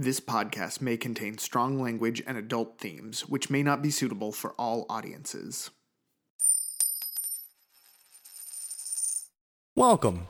This 0.00 0.20
podcast 0.20 0.80
may 0.80 0.96
contain 0.96 1.38
strong 1.38 1.82
language 1.82 2.22
and 2.24 2.38
adult 2.38 2.78
themes, 2.78 3.22
which 3.28 3.50
may 3.50 3.64
not 3.64 3.82
be 3.82 3.90
suitable 3.90 4.30
for 4.30 4.52
all 4.52 4.86
audiences. 4.88 5.70
Welcome. 9.74 10.28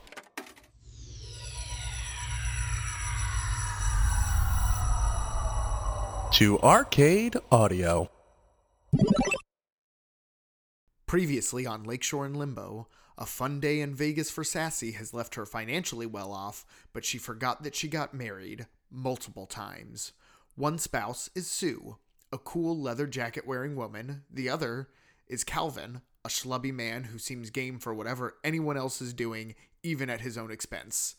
To 6.31 6.59
Arcade 6.61 7.37
Audio. 7.51 8.09
Previously 11.05 11.67
on 11.67 11.83
Lakeshore 11.83 12.25
and 12.25 12.35
Limbo, 12.35 12.87
a 13.19 13.27
fun 13.27 13.59
day 13.59 13.81
in 13.81 13.93
Vegas 13.93 14.31
for 14.31 14.43
Sassy 14.43 14.93
has 14.93 15.13
left 15.13 15.35
her 15.35 15.45
financially 15.45 16.07
well 16.07 16.31
off, 16.31 16.65
but 16.91 17.05
she 17.05 17.19
forgot 17.19 17.61
that 17.61 17.75
she 17.75 17.87
got 17.87 18.15
married 18.15 18.65
multiple 18.91 19.45
times. 19.45 20.13
One 20.55 20.77
spouse 20.77 21.29
is 21.35 21.49
Sue, 21.49 21.97
a 22.31 22.37
cool 22.37 22.77
leather 22.77 23.07
jacket 23.07 23.47
wearing 23.47 23.75
woman. 23.75 24.23
The 24.31 24.49
other 24.49 24.89
is 25.27 25.43
Calvin, 25.43 26.01
a 26.25 26.29
schlubby 26.29 26.73
man 26.73 27.05
who 27.05 27.17
seems 27.17 27.49
game 27.49 27.79
for 27.79 27.93
whatever 27.93 28.35
anyone 28.43 28.77
else 28.77 29.01
is 29.01 29.13
doing, 29.13 29.55
even 29.83 30.09
at 30.09 30.21
his 30.21 30.37
own 30.37 30.51
expense. 30.51 31.15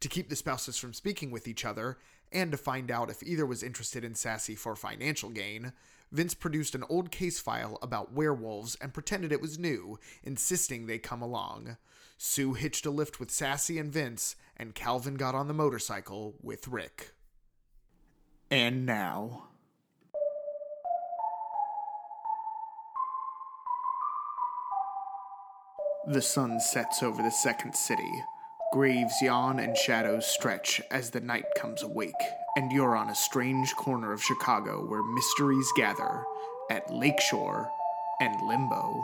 To 0.00 0.08
keep 0.08 0.28
the 0.28 0.36
spouses 0.36 0.76
from 0.76 0.94
speaking 0.94 1.30
with 1.30 1.46
each 1.46 1.64
other, 1.64 1.98
and 2.32 2.50
to 2.52 2.56
find 2.56 2.90
out 2.90 3.10
if 3.10 3.22
either 3.22 3.44
was 3.44 3.62
interested 3.62 4.04
in 4.04 4.14
Sassy 4.14 4.54
for 4.54 4.74
financial 4.74 5.30
gain, 5.30 5.72
Vince 6.12 6.34
produced 6.34 6.74
an 6.74 6.84
old 6.88 7.10
case 7.10 7.38
file 7.38 7.78
about 7.82 8.12
werewolves 8.12 8.76
and 8.80 8.92
pretended 8.92 9.30
it 9.30 9.40
was 9.40 9.58
new, 9.58 9.98
insisting 10.24 10.86
they 10.86 10.98
come 10.98 11.22
along. 11.22 11.76
Sue 12.18 12.54
hitched 12.54 12.84
a 12.84 12.90
lift 12.90 13.20
with 13.20 13.30
Sassy 13.30 13.78
and 13.78 13.92
Vince, 13.92 14.36
and 14.56 14.74
Calvin 14.74 15.14
got 15.14 15.34
on 15.34 15.48
the 15.48 15.54
motorcycle 15.54 16.34
with 16.42 16.68
Rick. 16.68 17.14
And 18.50 18.84
now. 18.84 19.44
The 26.08 26.22
sun 26.22 26.58
sets 26.58 27.02
over 27.02 27.22
the 27.22 27.30
second 27.30 27.76
city. 27.76 28.10
Graves 28.72 29.20
yawn 29.20 29.58
and 29.58 29.76
shadows 29.76 30.24
stretch 30.24 30.80
as 30.92 31.10
the 31.10 31.20
night 31.20 31.44
comes 31.56 31.82
awake, 31.82 32.14
and 32.54 32.70
you're 32.70 32.94
on 32.94 33.10
a 33.10 33.14
strange 33.16 33.74
corner 33.74 34.12
of 34.12 34.22
Chicago 34.22 34.86
where 34.86 35.02
mysteries 35.02 35.68
gather 35.76 36.24
at 36.70 36.88
Lakeshore 36.94 37.68
and 38.20 38.32
Limbo. 38.46 39.02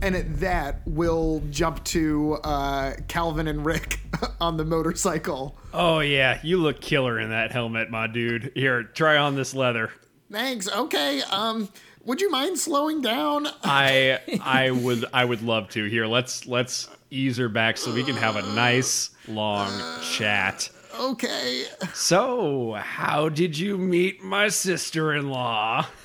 And 0.00 0.16
at 0.16 0.40
that, 0.40 0.80
we'll 0.86 1.42
jump 1.50 1.84
to 1.84 2.38
uh, 2.42 2.94
Calvin 3.06 3.46
and 3.46 3.62
Rick 3.62 4.00
on 4.40 4.56
the 4.56 4.64
motorcycle. 4.64 5.58
Oh 5.74 6.00
yeah, 6.00 6.40
you 6.42 6.56
look 6.56 6.80
killer 6.80 7.20
in 7.20 7.28
that 7.28 7.52
helmet, 7.52 7.90
my 7.90 8.06
dude. 8.06 8.50
Here, 8.54 8.82
try 8.82 9.18
on 9.18 9.36
this 9.36 9.54
leather. 9.54 9.90
Thanks. 10.32 10.68
Okay. 10.68 11.20
Um, 11.30 11.68
would 12.04 12.20
you 12.20 12.30
mind 12.30 12.58
slowing 12.58 13.00
down? 13.00 13.46
I 13.62 14.20
I 14.42 14.70
would 14.70 15.04
I 15.12 15.24
would 15.24 15.42
love 15.42 15.68
to. 15.70 15.84
Here, 15.84 16.06
let's 16.06 16.46
let's 16.46 16.88
ease 17.10 17.36
her 17.38 17.48
back 17.48 17.76
so 17.76 17.92
we 17.92 18.04
can 18.04 18.16
have 18.16 18.36
a 18.36 18.42
nice 18.54 19.10
long 19.28 19.70
chat. 20.02 20.70
Okay. 20.98 21.64
So, 21.94 22.72
how 22.72 23.28
did 23.28 23.56
you 23.58 23.78
meet 23.78 24.22
my 24.22 24.48
sister-in-law? 24.48 25.86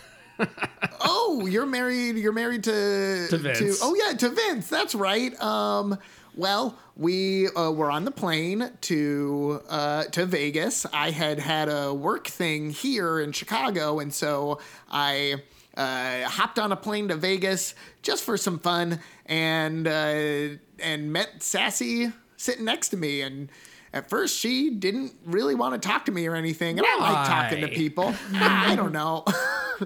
Oh, 1.08 1.46
you're 1.46 1.66
married. 1.66 2.18
You're 2.18 2.34
married 2.34 2.64
to 2.66 3.28
To 3.30 3.38
Vince. 3.38 3.80
oh 3.82 3.96
yeah, 3.96 4.16
to 4.18 4.30
Vince. 4.30 4.68
That's 4.68 4.94
right. 4.96 5.40
Um, 5.42 5.98
well, 6.36 6.78
we 6.98 7.48
uh, 7.50 7.72
were 7.72 7.90
on 7.90 8.04
the 8.06 8.12
plane 8.12 8.70
to 8.82 9.62
uh, 9.70 10.04
to 10.06 10.26
Vegas. 10.26 10.86
I 10.92 11.12
had 11.12 11.40
had 11.40 11.70
a 11.70 11.94
work 11.94 12.28
thing 12.28 12.70
here 12.70 13.20
in 13.20 13.32
Chicago, 13.32 14.00
and 14.00 14.14
so 14.14 14.60
I 14.92 15.36
uh, 15.78 16.24
hopped 16.24 16.60
on 16.60 16.72
a 16.72 16.76
plane 16.76 17.08
to 17.10 17.16
Vegas 17.16 17.76
just 18.02 18.24
for 18.24 18.38
some 18.38 18.60
fun, 18.60 19.00
and 19.26 19.88
uh, 19.88 20.58
and 20.80 21.12
met 21.12 21.42
Sassy 21.42 22.12
sitting 22.38 22.66
next 22.66 22.90
to 22.90 22.98
me, 22.98 23.22
and. 23.22 23.50
At 23.94 24.10
first, 24.10 24.38
she 24.38 24.72
didn't 24.72 25.14
really 25.26 25.56
want 25.56 25.82
to 25.82 25.88
talk 25.88 26.04
to 26.08 26.12
me 26.12 26.28
or 26.28 26.36
anything, 26.36 26.78
and 26.78 26.86
I 26.86 26.98
like 26.98 27.28
talking 27.30 27.62
to 27.62 27.70
people. 27.70 28.14
I 28.34 28.76
don't 28.76 28.92
know. 28.92 29.24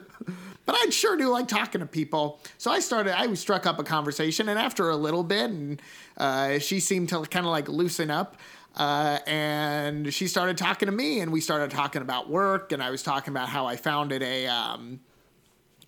but 0.70 0.76
I 0.76 0.90
sure 0.90 1.16
do 1.16 1.30
like 1.30 1.48
talking 1.48 1.82
to 1.82 1.86
people. 1.86 2.40
So 2.58 2.72
I 2.72 2.80
started, 2.80 3.16
I 3.16 3.32
struck 3.36 3.68
up 3.68 3.78
a 3.78 3.84
conversation, 3.84 4.50
and 4.50 4.58
after 4.58 4.90
a 4.90 4.96
little 4.96 5.24
bit, 5.24 5.52
and 5.52 5.80
uh, 6.18 6.58
she 6.58 6.80
seemed 6.80 7.10
to 7.10 7.22
kind 7.22 7.46
of 7.46 7.52
like 7.52 7.70
loosen 7.70 8.10
up. 8.10 8.38
Uh, 8.76 9.20
and 9.28 10.14
she 10.14 10.28
started 10.28 10.58
talking 10.58 10.88
to 10.88 10.92
me, 10.92 11.20
and 11.20 11.32
we 11.32 11.42
started 11.42 11.70
talking 11.70 12.02
about 12.02 12.30
work, 12.30 12.72
and 12.72 12.82
I 12.82 12.90
was 12.90 13.04
talking 13.04 13.32
about 13.32 13.50
how 13.50 13.66
I 13.66 13.76
founded 13.76 14.24
a 14.24 14.48
um, 14.48 15.00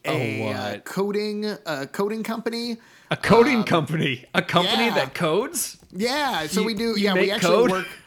a 0.05 0.41
what? 0.45 0.55
uh, 0.55 0.79
coding 0.79 1.45
uh, 1.45 1.85
coding 1.91 2.23
company. 2.23 2.77
A 3.09 3.17
coding 3.17 3.63
company, 3.63 4.25
a 4.33 4.41
company 4.41 4.85
yeah. 4.85 4.95
that 4.95 5.13
codes. 5.13 5.77
Yeah, 5.91 6.47
so 6.47 6.61
You- 6.61 6.65
we 6.67 6.73
do. 6.73 6.97
Yeah, 6.97 7.13
we 7.13 7.29
actually 7.31 7.55
code? 7.55 7.71
work. 7.71 7.87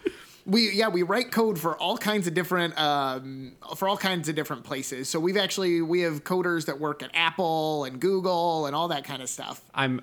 We 0.47 0.73
yeah 0.73 0.89
we 0.89 1.03
write 1.03 1.33
code 1.33 1.59
for 1.59 1.75
all 1.79 1.97
kinds 1.97 2.27
of 2.27 2.35
different 2.35 2.79
um, 2.79 3.53
for 3.77 3.89
all 3.89 3.97
kinds 3.97 4.29
of 4.29 4.35
different 4.35 4.63
places. 4.65 5.09
So 5.09 5.19
we've 5.19 5.39
actually 5.39 5.81
we 5.81 6.03
have 6.03 6.23
coders 6.23 6.67
that 6.67 6.79
work 6.79 7.03
at 7.03 7.11
Apple 7.15 7.85
and 7.85 7.99
Google 7.99 8.67
and 8.67 8.77
all 8.77 8.89
that 8.89 9.05
kind 9.05 9.23
of 9.23 9.31
stuff. 9.31 9.63
I'm 9.75 10.03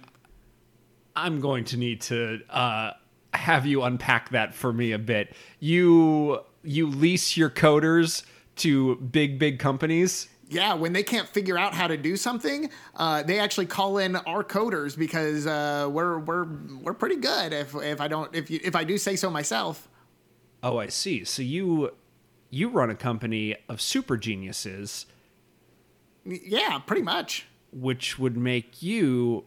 I'm 1.15 1.41
going 1.41 1.65
to 1.65 1.77
need 1.77 2.01
to 2.01 2.39
uh, 2.49 2.93
have 3.35 3.67
you 3.67 3.83
unpack 3.83 4.29
that 4.31 4.55
for 4.55 4.73
me 4.73 4.93
a 4.93 4.97
bit. 4.97 5.35
You 5.59 6.39
you 6.63 6.87
lease 6.87 7.37
your 7.37 7.51
coders 7.51 8.23
to 8.57 8.95
big 8.95 9.37
big 9.37 9.59
companies. 9.59 10.27
Yeah, 10.51 10.73
when 10.73 10.91
they 10.91 11.01
can't 11.03 11.27
figure 11.29 11.57
out 11.57 11.73
how 11.73 11.87
to 11.87 11.95
do 11.95 12.17
something, 12.17 12.69
uh, 12.97 13.23
they 13.23 13.39
actually 13.39 13.67
call 13.67 13.97
in 13.99 14.17
our 14.17 14.43
coders 14.43 14.97
because 14.97 15.47
uh, 15.47 15.87
we're 15.89 16.19
we're 16.19 16.45
we're 16.83 16.93
pretty 16.93 17.15
good. 17.15 17.53
If 17.53 17.73
if 17.75 18.01
I 18.01 18.07
don't 18.09 18.35
if 18.35 18.51
you 18.51 18.59
if 18.61 18.75
I 18.75 18.83
do 18.83 18.97
say 18.97 19.15
so 19.15 19.29
myself. 19.29 19.87
Oh, 20.61 20.77
I 20.77 20.87
see. 20.87 21.23
So 21.23 21.41
you 21.41 21.91
you 22.49 22.67
run 22.69 22.89
a 22.89 22.95
company 22.95 23.55
of 23.69 23.79
super 23.79 24.17
geniuses, 24.17 25.05
Yeah, 26.25 26.79
pretty 26.79 27.01
much. 27.01 27.47
which 27.71 28.19
would 28.19 28.35
make 28.35 28.81
you 28.83 29.45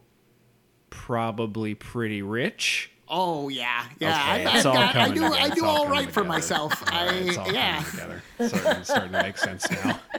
probably 0.89 1.75
pretty 1.75 2.21
rich. 2.23 2.89
Oh 3.07 3.49
yeah, 3.49 3.83
yeah. 3.99 4.09
Okay, 4.09 4.45
I, 4.47 4.57
it's 4.57 4.65
I, 4.65 4.69
all 4.71 4.77
I, 4.77 4.91
I 5.03 5.07
do 5.09 5.13
together. 5.15 5.35
I 5.35 5.49
do 5.49 5.65
all 5.65 5.77
all 5.81 5.87
right 5.87 6.05
for 6.07 6.21
together. 6.21 6.27
myself. 6.27 6.83
I 6.91 7.09
It's 7.09 7.37
all 7.37 7.51
yeah. 7.53 7.83
coming 7.83 7.91
together. 7.91 8.23
Starting, 8.59 8.83
starting 8.83 9.11
to 9.11 9.21
make 9.23 9.37
sense 9.37 9.69
now. 9.69 9.99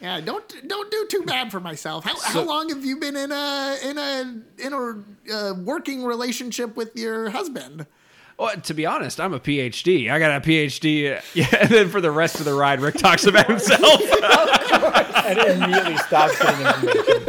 Yeah, 0.00 0.20
don't 0.20 0.66
don't 0.66 0.90
do 0.90 1.06
too 1.10 1.22
bad 1.24 1.50
for 1.50 1.60
myself. 1.60 2.04
How, 2.04 2.18
how 2.20 2.40
long 2.42 2.70
have 2.70 2.84
you 2.84 2.96
been 2.96 3.16
in 3.16 3.30
a 3.30 3.76
in 3.84 3.98
a 3.98 4.40
in 4.58 4.72
a 4.72 5.34
uh, 5.34 5.54
working 5.54 6.04
relationship 6.04 6.74
with 6.74 6.96
your 6.96 7.30
husband? 7.30 7.86
Well, 8.38 8.56
to 8.56 8.72
be 8.72 8.86
honest, 8.86 9.20
I'm 9.20 9.34
a 9.34 9.40
PhD. 9.40 10.10
I 10.10 10.18
got 10.18 10.30
a 10.30 10.40
PhD. 10.40 11.20
Yeah, 11.34 11.46
and 11.60 11.68
then 11.68 11.88
for 11.90 12.00
the 12.00 12.10
rest 12.10 12.38
of 12.38 12.46
the 12.46 12.54
ride, 12.54 12.80
Rick 12.80 12.94
talks 12.94 13.26
about 13.26 13.46
himself. 13.46 13.82
and 15.26 15.38
it 15.38 15.48
immediately 15.56 15.98
stops 15.98 16.38
getting 16.38 16.66
information. 16.66 17.26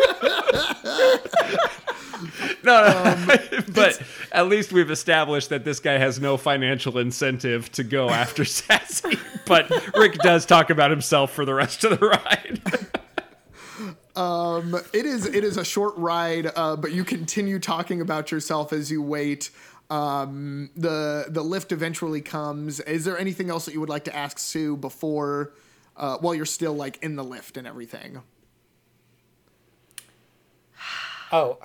No, 2.63 2.83
no. 2.83 3.61
but 3.73 3.99
at 4.31 4.47
least 4.47 4.73
we've 4.73 4.91
established 4.91 5.49
that 5.49 5.65
this 5.65 5.79
guy 5.79 5.97
has 5.97 6.19
no 6.19 6.37
financial 6.37 6.97
incentive 6.97 7.71
to 7.73 7.83
go 7.83 8.09
after 8.09 8.45
Sassy. 8.45 9.17
But 9.45 9.69
Rick 9.95 10.15
does 10.19 10.45
talk 10.45 10.69
about 10.69 10.91
himself 10.91 11.33
for 11.33 11.45
the 11.45 11.53
rest 11.53 11.83
of 11.83 11.99
the 11.99 12.07
ride. 12.07 12.61
It 14.93 15.05
is 15.05 15.25
it 15.25 15.43
is 15.43 15.57
a 15.57 15.65
short 15.65 15.95
ride, 15.97 16.51
uh, 16.55 16.75
but 16.75 16.91
you 16.91 17.03
continue 17.03 17.59
talking 17.59 18.01
about 18.01 18.31
yourself 18.31 18.73
as 18.73 18.91
you 18.91 19.01
wait. 19.01 19.51
Um, 19.89 20.69
the 20.75 21.25
the 21.29 21.43
lift 21.43 21.71
eventually 21.71 22.21
comes. 22.21 22.79
Is 22.81 23.05
there 23.05 23.17
anything 23.17 23.49
else 23.49 23.65
that 23.65 23.73
you 23.73 23.79
would 23.79 23.89
like 23.89 24.05
to 24.05 24.15
ask 24.15 24.39
Sue 24.39 24.77
before, 24.77 25.53
uh, 25.97 26.17
while 26.17 26.35
you're 26.35 26.45
still 26.45 26.73
like 26.73 27.01
in 27.03 27.15
the 27.15 27.23
lift 27.23 27.57
and 27.57 27.67
everything? 27.67 28.21
Oh. 31.31 31.59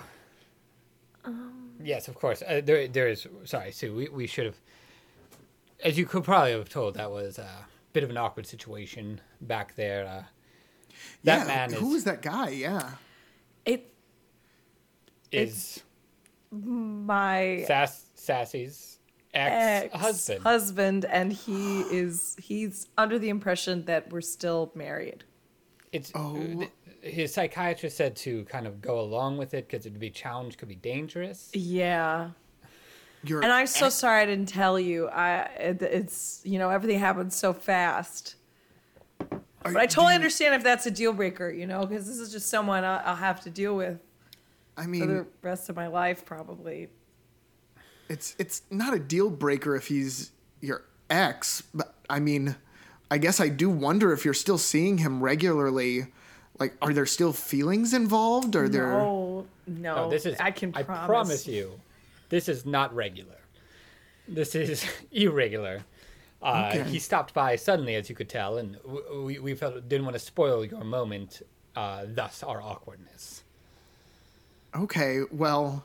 Yes, 1.87 2.09
of 2.09 2.15
course. 2.15 2.43
Uh, 2.43 2.61
there, 2.65 2.89
there 2.89 3.09
is. 3.09 3.27
Sorry, 3.45 3.73
Sue. 3.73 3.95
We, 3.95 4.09
we 4.09 4.27
should 4.27 4.47
have. 4.47 4.57
As 5.85 5.97
you 5.99 6.07
could 6.07 6.25
probably 6.25 6.53
have 6.53 6.69
told, 6.69 6.95
that 6.95 7.11
was 7.11 7.39
a 7.39 7.49
bit 7.93 8.03
of 8.05 8.11
an 8.11 8.17
awkward 8.17 8.47
situation 8.47 9.21
back 9.41 9.75
there. 9.77 10.07
Uh, 10.07 10.23
that 11.25 11.41
yeah, 11.41 11.45
man 11.47 11.73
who 11.73 11.91
is 11.91 11.99
is 11.99 12.05
that 12.05 12.23
guy? 12.23 12.51
Yeah. 12.51 12.91
It 13.65 13.93
is 15.33 15.83
my 16.51 17.65
Sass, 17.67 18.07
Sassy's 18.15 18.99
ex 19.35 19.95
husband. 19.95 20.43
husband, 20.43 21.05
and 21.05 21.33
he 21.33 21.81
is 21.83 22.37
he's 22.41 22.87
under 22.97 23.19
the 23.19 23.29
impression 23.29 23.85
that 23.85 24.11
we're 24.11 24.21
still 24.21 24.73
married. 24.75 25.25
It's 25.93 26.13
Oh. 26.15 26.67
Th- 27.07 27.15
his 27.15 27.35
psychiatrist 27.35 27.97
said 27.97 28.17
to 28.17 28.45
kind 28.45 28.67
of 28.67 28.81
go 28.81 29.01
along 29.01 29.39
with 29.39 29.55
it 29.55 29.69
because 29.69 29.87
it'd 29.87 29.99
be 29.99 30.11
challenged, 30.11 30.59
could 30.59 30.69
be 30.69 30.75
dangerous. 30.77 31.51
Yeah. 31.53 32.31
You're 33.25 33.43
And 33.43 33.53
I'm 33.53 33.67
so 33.67 33.89
sorry 33.89 34.23
I 34.23 34.27
didn't 34.27 34.49
tell 34.49 34.79
you. 34.79 35.09
I 35.09 35.41
it, 35.59 35.83
it's 35.83 36.41
you 36.45 36.59
know 36.59 36.71
everything 36.71 36.99
happened 37.01 37.33
so 37.33 37.53
fast. 37.53 38.37
are- 39.21 39.41
But 39.65 39.77
I 39.77 39.87
totally 39.87 40.13
you- 40.13 40.17
understand 40.17 40.55
if 40.55 40.63
that's 40.63 40.87
a 40.87 40.91
deal 40.91 41.13
breaker, 41.13 41.51
you 41.51 41.67
know, 41.67 41.85
because 41.87 42.07
this 42.07 42.19
is 42.19 42.31
just 42.31 42.49
someone 42.49 42.85
I'll, 42.85 43.03
I'll 43.05 43.17
have 43.17 43.41
to 43.43 43.51
deal 43.51 43.75
with 43.77 43.99
I 44.77 44.87
mean, 44.87 45.01
for 45.03 45.07
mean, 45.09 45.17
the 45.17 45.27
rest 45.43 45.69
of 45.71 45.75
my 45.77 45.87
life, 45.89 46.25
probably. 46.25 46.89
it's 48.09 48.37
it's 48.39 48.63
not 48.71 48.95
a 48.95 48.99
deal 48.99 49.31
breaker 49.31 49.75
if 49.75 49.89
he's 49.89 50.31
your 50.61 50.85
ex, 51.11 51.63
but 51.75 51.95
I 52.09 52.21
mean, 52.21 52.55
I 53.11 53.19
guess 53.19 53.41
I 53.41 53.49
do 53.49 53.71
wonder 53.71 54.13
if 54.13 54.25
you're 54.25 54.35
still 54.35 54.59
seeing 54.59 54.99
him 54.99 55.23
regularly. 55.23 56.07
Like, 56.59 56.75
are 56.81 56.93
there 56.93 57.07
still 57.07 57.33
feelings 57.33 57.93
involved? 57.93 58.57
Are 58.57 58.69
there? 58.69 58.93
No, 58.93 59.47
no, 59.67 59.95
No, 60.05 60.11
this 60.11 60.25
is. 60.27 60.39
I 60.41 60.51
can 60.51 60.73
I 60.75 60.83
promise. 60.83 61.07
promise 61.07 61.47
you, 61.47 61.79
this 62.29 62.49
is 62.49 62.65
not 62.65 62.95
regular. 62.95 63.37
This 64.29 64.55
is 64.55 64.85
irregular. 65.13 65.85
Uh, 66.43 66.71
Okay. 66.75 66.89
He 66.91 66.99
stopped 66.99 67.35
by 67.35 67.57
suddenly, 67.57 67.95
as 67.95 68.09
you 68.09 68.15
could 68.17 68.29
tell, 68.29 68.59
and 68.59 68.77
we, 69.25 69.39
we 69.39 69.55
felt 69.55 69.89
didn't 69.89 70.05
want 70.05 70.15
to 70.15 70.21
spoil 70.21 70.65
your 70.65 70.85
moment. 70.85 71.43
Uh, 71.75 72.05
thus, 72.09 72.43
our 72.43 72.63
awkwardness. 72.63 73.43
Okay, 74.75 75.21
well, 75.31 75.85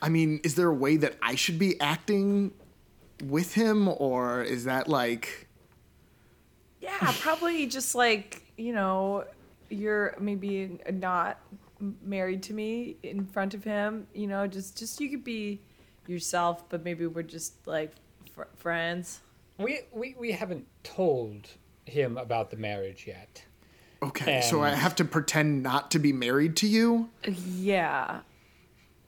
I 0.00 0.08
mean, 0.08 0.40
is 0.44 0.54
there 0.54 0.68
a 0.68 0.74
way 0.74 0.96
that 0.98 1.16
I 1.22 1.34
should 1.34 1.58
be 1.58 1.80
acting 1.80 2.52
with 3.24 3.54
him, 3.54 3.88
or 3.88 4.42
is 4.42 4.64
that 4.64 4.88
like? 4.88 5.48
Yeah, 6.80 7.12
probably 7.20 7.66
just 7.66 7.94
like 7.96 8.42
you 8.56 8.72
know, 8.72 9.24
you're 9.72 10.14
maybe 10.20 10.78
not 10.92 11.38
married 12.02 12.42
to 12.44 12.54
me 12.54 12.96
in 13.02 13.26
front 13.26 13.54
of 13.54 13.64
him. 13.64 14.06
You 14.14 14.26
know, 14.26 14.46
just 14.46 14.78
just 14.78 15.00
you 15.00 15.10
could 15.10 15.24
be 15.24 15.62
yourself, 16.06 16.68
but 16.68 16.84
maybe 16.84 17.06
we're 17.06 17.22
just 17.22 17.66
like 17.66 17.92
fr- 18.34 18.42
friends. 18.56 19.20
We, 19.58 19.80
we 19.92 20.14
we 20.18 20.32
haven't 20.32 20.66
told 20.82 21.48
him 21.86 22.16
about 22.16 22.50
the 22.50 22.56
marriage 22.56 23.04
yet. 23.06 23.44
Okay, 24.02 24.40
so 24.40 24.62
I 24.62 24.70
have 24.70 24.96
to 24.96 25.04
pretend 25.04 25.62
not 25.62 25.92
to 25.92 25.98
be 26.00 26.12
married 26.12 26.56
to 26.56 26.66
you. 26.66 27.10
Yeah. 27.24 28.20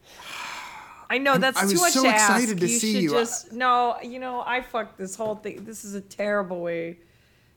I 1.10 1.18
know 1.18 1.36
that's 1.36 1.58
I 1.58 1.62
too 1.62 1.72
was 1.72 1.80
much 1.80 1.92
so 1.92 2.02
to 2.04 2.10
excited 2.10 2.50
ask. 2.50 2.58
to 2.58 2.66
you 2.66 2.78
see 2.78 2.92
should 2.94 3.02
you. 3.02 3.10
just 3.10 3.52
no. 3.52 3.96
You 4.02 4.20
know, 4.20 4.42
I 4.46 4.62
fucked 4.62 4.98
this 4.98 5.16
whole 5.16 5.34
thing. 5.36 5.64
This 5.64 5.84
is 5.84 5.94
a 5.94 6.00
terrible 6.00 6.60
way 6.60 6.98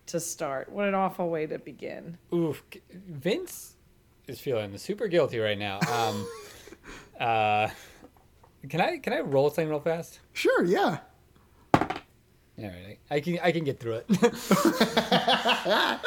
to 0.07 0.19
start. 0.19 0.71
What 0.71 0.87
an 0.87 0.95
awful 0.95 1.29
way 1.29 1.45
to 1.47 1.59
begin. 1.59 2.17
Oof, 2.33 2.63
Vince 2.91 3.75
is 4.27 4.39
feeling 4.39 4.77
super 4.77 5.07
guilty 5.07 5.39
right 5.39 5.57
now. 5.57 5.79
Um, 5.91 6.27
uh, 7.19 7.69
can 8.67 8.81
I 8.81 8.97
can 8.97 9.13
I 9.13 9.19
roll 9.21 9.49
something 9.49 9.69
real 9.69 9.79
fast? 9.79 10.19
Sure, 10.33 10.63
yeah. 10.63 10.99
All 12.59 12.65
right, 12.65 12.97
I 13.11 13.19
can 13.19 13.39
I 13.43 13.51
can 13.51 13.63
get 13.63 13.79
through 13.79 14.01
it. 14.07 14.07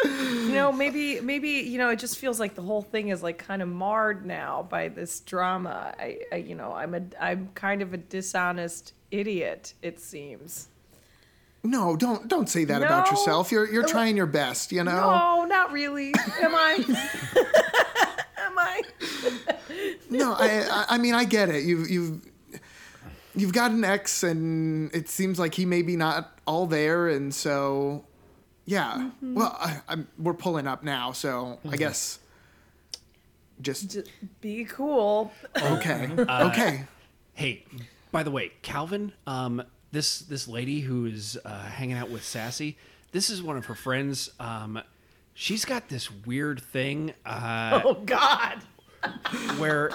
You 0.50 0.56
know, 0.56 0.72
maybe 0.72 1.20
maybe 1.20 1.48
you 1.48 1.78
know, 1.78 1.90
it 1.90 2.00
just 2.00 2.18
feels 2.18 2.40
like 2.40 2.56
the 2.56 2.62
whole 2.62 2.82
thing 2.82 3.10
is 3.10 3.22
like 3.22 3.38
kind 3.38 3.62
of 3.62 3.68
marred 3.68 4.26
now 4.26 4.66
by 4.68 4.88
this 4.88 5.20
drama. 5.20 5.94
I, 5.96 6.18
I 6.32 6.36
you 6.36 6.56
know, 6.56 6.72
I'm 6.72 6.94
a 6.94 7.02
I'm 7.20 7.50
kind 7.54 7.82
of 7.82 7.94
a 7.94 7.96
dishonest 7.96 8.94
idiot. 9.12 9.74
It 9.80 10.00
seems. 10.00 10.69
No, 11.62 11.94
don't 11.96 12.26
don't 12.26 12.48
say 12.48 12.64
that 12.64 12.82
about 12.82 13.10
yourself. 13.10 13.52
You're 13.52 13.70
you're 13.70 13.86
trying 13.86 14.16
your 14.16 14.26
best, 14.26 14.72
you 14.72 14.82
know. 14.82 14.92
No, 14.92 15.44
not 15.44 15.72
really. 15.72 16.14
Am 16.40 16.54
I? 16.54 16.84
Am 18.38 18.58
I? 18.58 18.82
No, 20.08 20.32
I, 20.32 20.66
I 20.70 20.84
I 20.90 20.98
mean 20.98 21.14
I 21.14 21.24
get 21.24 21.50
it. 21.50 21.64
You've 21.64 21.90
you've 21.90 22.26
you've 23.36 23.52
got 23.52 23.72
an 23.72 23.84
ex, 23.84 24.22
and 24.22 24.94
it 24.94 25.08
seems 25.08 25.38
like 25.38 25.54
he 25.54 25.66
may 25.66 25.82
be 25.82 25.96
not 25.96 26.38
all 26.46 26.66
there, 26.66 27.08
and 27.08 27.34
so 27.34 28.04
yeah. 28.64 28.94
Mm-hmm. 28.94 29.34
Well, 29.34 29.56
I, 29.60 29.80
I'm, 29.88 30.08
we're 30.18 30.34
pulling 30.34 30.66
up 30.66 30.82
now, 30.82 31.12
so 31.12 31.58
I 31.68 31.76
guess 31.76 32.20
just 33.60 33.90
Just 33.90 34.08
be 34.40 34.64
cool. 34.64 35.30
okay, 35.60 36.08
Uh, 36.16 36.48
okay. 36.50 36.84
Hey, 37.34 37.64
by 38.12 38.22
the 38.22 38.30
way, 38.30 38.52
Calvin, 38.62 39.12
um, 39.26 39.62
this 39.92 40.20
this 40.20 40.46
lady 40.48 40.80
who 40.80 41.06
is 41.06 41.38
uh, 41.44 41.62
hanging 41.64 41.96
out 41.96 42.10
with 42.10 42.24
Sassy, 42.24 42.76
this 43.12 43.30
is 43.30 43.42
one 43.42 43.56
of 43.56 43.66
her 43.66 43.74
friends. 43.74 44.30
Um, 44.38 44.80
she's 45.34 45.64
got 45.64 45.88
this 45.88 46.10
weird 46.10 46.60
thing 46.60 47.12
uh, 47.26 47.80
Oh 47.84 47.94
God. 47.94 48.58
where, 49.58 49.90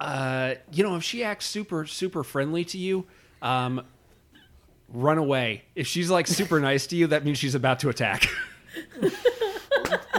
uh, 0.00 0.54
you 0.72 0.82
know, 0.82 0.96
if 0.96 1.02
she 1.04 1.22
acts 1.24 1.46
super 1.46 1.86
super 1.86 2.22
friendly 2.24 2.64
to 2.66 2.78
you, 2.78 3.06
um, 3.42 3.82
run 4.88 5.18
away. 5.18 5.64
If 5.74 5.86
she's 5.86 6.10
like 6.10 6.26
super 6.26 6.60
nice 6.60 6.86
to 6.88 6.96
you, 6.96 7.06
that 7.08 7.24
means 7.24 7.38
she's 7.38 7.54
about 7.54 7.80
to 7.80 7.88
attack. 7.88 8.28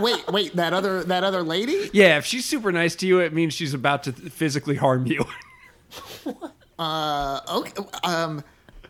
Wait, 0.02 0.28
wait. 0.28 0.56
That 0.58 0.74
other 0.74 1.04
that 1.06 1.24
other 1.24 1.42
lady. 1.42 1.90
yeah, 1.94 2.18
if 2.18 2.26
she's 2.26 2.44
super 2.46 2.72
nice 2.72 2.96
to 2.98 3.08
you, 3.08 3.20
it 3.20 3.32
means 3.34 3.54
she's 3.54 3.74
about 3.74 4.04
to 4.04 4.12
physically 4.12 4.76
harm 4.76 5.06
you. 5.08 5.26
Uh, 6.78 7.40
okay. 7.50 7.72
Um, 8.04 8.44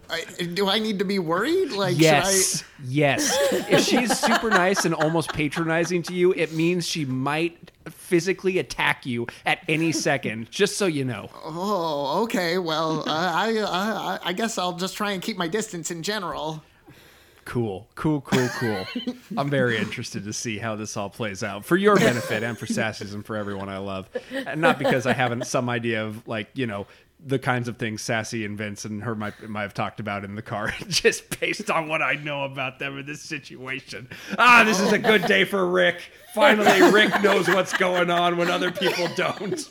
I, 0.10 0.24
do 0.46 0.68
I 0.68 0.80
need 0.80 1.00
to 1.00 1.06
be 1.06 1.20
worried? 1.20 1.72
Like, 1.72 1.98
Yes. 1.98 2.64
Yes. 2.84 3.36
If 3.52 3.84
she's 3.86 4.18
super 4.20 4.50
nice 4.50 4.86
and 4.86 4.94
almost 4.94 5.34
patronizing 5.34 6.04
to 6.04 6.14
you, 6.14 6.34
it 6.34 6.54
means 6.54 6.88
she 6.88 7.06
might 7.06 7.72
physically 7.90 8.60
attack 8.60 9.06
you 9.06 9.28
at 9.46 9.60
any 9.68 9.92
second, 9.92 10.50
just 10.52 10.78
so 10.78 10.86
you 10.86 11.06
know. 11.06 11.30
Oh, 11.44 12.24
okay. 12.24 12.58
Well, 12.58 13.00
uh, 13.08 13.12
I, 13.12 13.60
I 13.60 14.20
I 14.30 14.34
guess 14.34 14.58
I'll 14.58 14.74
just 14.74 14.96
try 14.96 15.12
and 15.12 15.22
keep 15.22 15.38
my 15.38 15.48
distance 15.48 15.92
in 15.92 16.04
general. 16.04 16.64
Cool. 17.46 17.88
Cool, 17.94 18.22
cool, 18.22 18.48
cool. 18.58 18.88
I'm 19.38 19.52
very 19.52 19.78
interested 19.78 20.24
to 20.24 20.34
see 20.34 20.58
how 20.58 20.76
this 20.76 20.98
all 20.98 21.12
plays 21.12 21.44
out 21.44 21.64
for 21.64 21.78
your 21.78 21.96
benefit 21.96 22.42
and 22.42 22.58
for 22.58 22.66
Sassy's 22.66 23.14
and 23.14 23.24
for 23.24 23.36
everyone 23.36 23.70
I 23.70 23.78
love. 23.78 24.10
And 24.34 24.62
not 24.62 24.80
because 24.80 25.06
I 25.06 25.14
haven't 25.14 25.46
some 25.46 25.70
idea 25.70 26.04
of 26.04 26.28
like, 26.28 26.50
you 26.56 26.66
know, 26.66 26.88
the 27.24 27.40
kinds 27.40 27.68
of 27.68 27.78
things 27.78 28.02
Sassy 28.02 28.46
and 28.46 28.58
Vince 28.58 28.86
and 28.86 29.04
her 29.04 29.16
might, 29.16 29.42
might 29.50 29.64
have 29.64 29.74
talked 29.74 30.00
about 30.00 30.24
in 30.24 30.36
the 30.36 30.42
car, 30.42 30.74
just 30.88 31.40
based 31.40 31.70
on 31.70 31.88
what 31.88 32.02
I 32.02 32.14
know 32.14 32.44
about 32.44 32.80
them 32.80 32.98
in 33.00 33.06
this 33.06 33.22
situation. 33.22 34.10
Ah, 34.38 34.64
this 34.64 34.80
is 34.80 34.92
a 34.92 35.00
good 35.00 35.26
day 35.26 35.44
for 35.44 35.68
Rick. 35.68 36.12
Finally, 36.34 36.92
Rick 36.92 37.22
knows 37.24 37.48
what's 37.48 37.76
going 37.78 38.10
on 38.10 38.38
when 38.38 38.50
other 38.50 38.72
people 38.72 39.08
don't. 39.16 39.68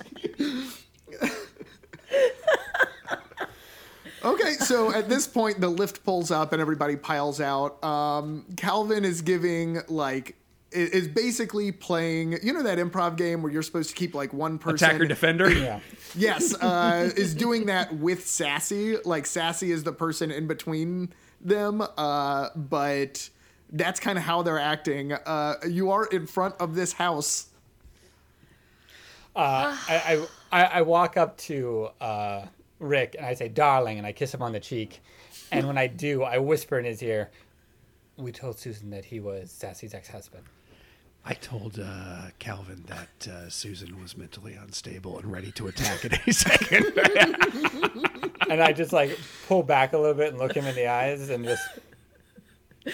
Okay, 4.24 4.54
so 4.54 4.90
at 4.90 5.10
this 5.10 5.26
point, 5.26 5.60
the 5.60 5.68
lift 5.68 6.02
pulls 6.02 6.30
up 6.30 6.52
and 6.52 6.62
everybody 6.62 6.96
piles 6.96 7.42
out. 7.42 7.82
Um, 7.84 8.46
Calvin 8.56 9.04
is 9.04 9.20
giving 9.20 9.80
like 9.86 10.34
is 10.74 11.08
basically 11.08 11.72
playing. 11.72 12.38
You 12.42 12.52
know 12.52 12.62
that 12.62 12.78
improv 12.78 13.16
game 13.16 13.42
where 13.42 13.52
you're 13.52 13.62
supposed 13.62 13.90
to 13.90 13.94
keep 13.94 14.14
like 14.14 14.32
one 14.32 14.58
person. 14.58 14.88
Attacker 14.90 15.06
defender. 15.06 15.50
yeah. 15.50 15.80
Yes, 16.16 16.54
uh, 16.54 17.10
is 17.16 17.34
doing 17.34 17.66
that 17.66 17.92
with 17.96 18.24
Sassy. 18.24 18.96
Like 19.04 19.26
Sassy 19.26 19.72
is 19.72 19.82
the 19.82 19.92
person 19.92 20.30
in 20.30 20.46
between 20.46 21.12
them, 21.40 21.82
uh, 21.98 22.50
but 22.54 23.28
that's 23.70 23.98
kind 23.98 24.16
of 24.16 24.22
how 24.22 24.42
they're 24.42 24.60
acting. 24.60 25.12
Uh, 25.12 25.54
you 25.68 25.90
are 25.90 26.06
in 26.06 26.28
front 26.28 26.54
of 26.60 26.76
this 26.76 26.92
house. 26.92 27.48
Uh, 29.34 29.76
I, 29.88 30.26
I, 30.52 30.60
I 30.60 30.64
I 30.78 30.82
walk 30.82 31.16
up 31.16 31.36
to 31.38 31.88
uh, 32.00 32.46
Rick 32.78 33.16
and 33.18 33.26
I 33.26 33.34
say, 33.34 33.48
"Darling," 33.48 33.98
and 33.98 34.06
I 34.06 34.12
kiss 34.12 34.32
him 34.32 34.42
on 34.42 34.52
the 34.52 34.60
cheek. 34.60 35.00
And 35.50 35.66
when 35.66 35.76
I 35.78 35.88
do, 35.88 36.22
I 36.22 36.38
whisper 36.38 36.78
in 36.78 36.84
his 36.84 37.02
ear, 37.02 37.30
"We 38.16 38.30
told 38.30 38.58
Susan 38.60 38.90
that 38.90 39.04
he 39.06 39.18
was 39.18 39.50
Sassy's 39.50 39.94
ex-husband." 39.94 40.44
I 41.26 41.32
told 41.34 41.78
uh, 41.80 42.26
Calvin 42.38 42.84
that 42.86 43.28
uh, 43.32 43.48
Susan 43.48 44.00
was 44.02 44.14
mentally 44.16 44.54
unstable 44.54 45.18
and 45.18 45.32
ready 45.32 45.50
to 45.52 45.68
attack 45.68 46.04
at 46.04 46.20
any 46.22 46.32
second. 46.34 46.92
And 48.50 48.62
I 48.62 48.72
just 48.74 48.92
like 48.92 49.18
pull 49.48 49.62
back 49.62 49.94
a 49.94 49.98
little 49.98 50.12
bit 50.14 50.28
and 50.28 50.38
look 50.38 50.54
him 50.54 50.66
in 50.66 50.74
the 50.74 50.86
eyes 50.88 51.30
and 51.30 51.44
just, 51.46 51.62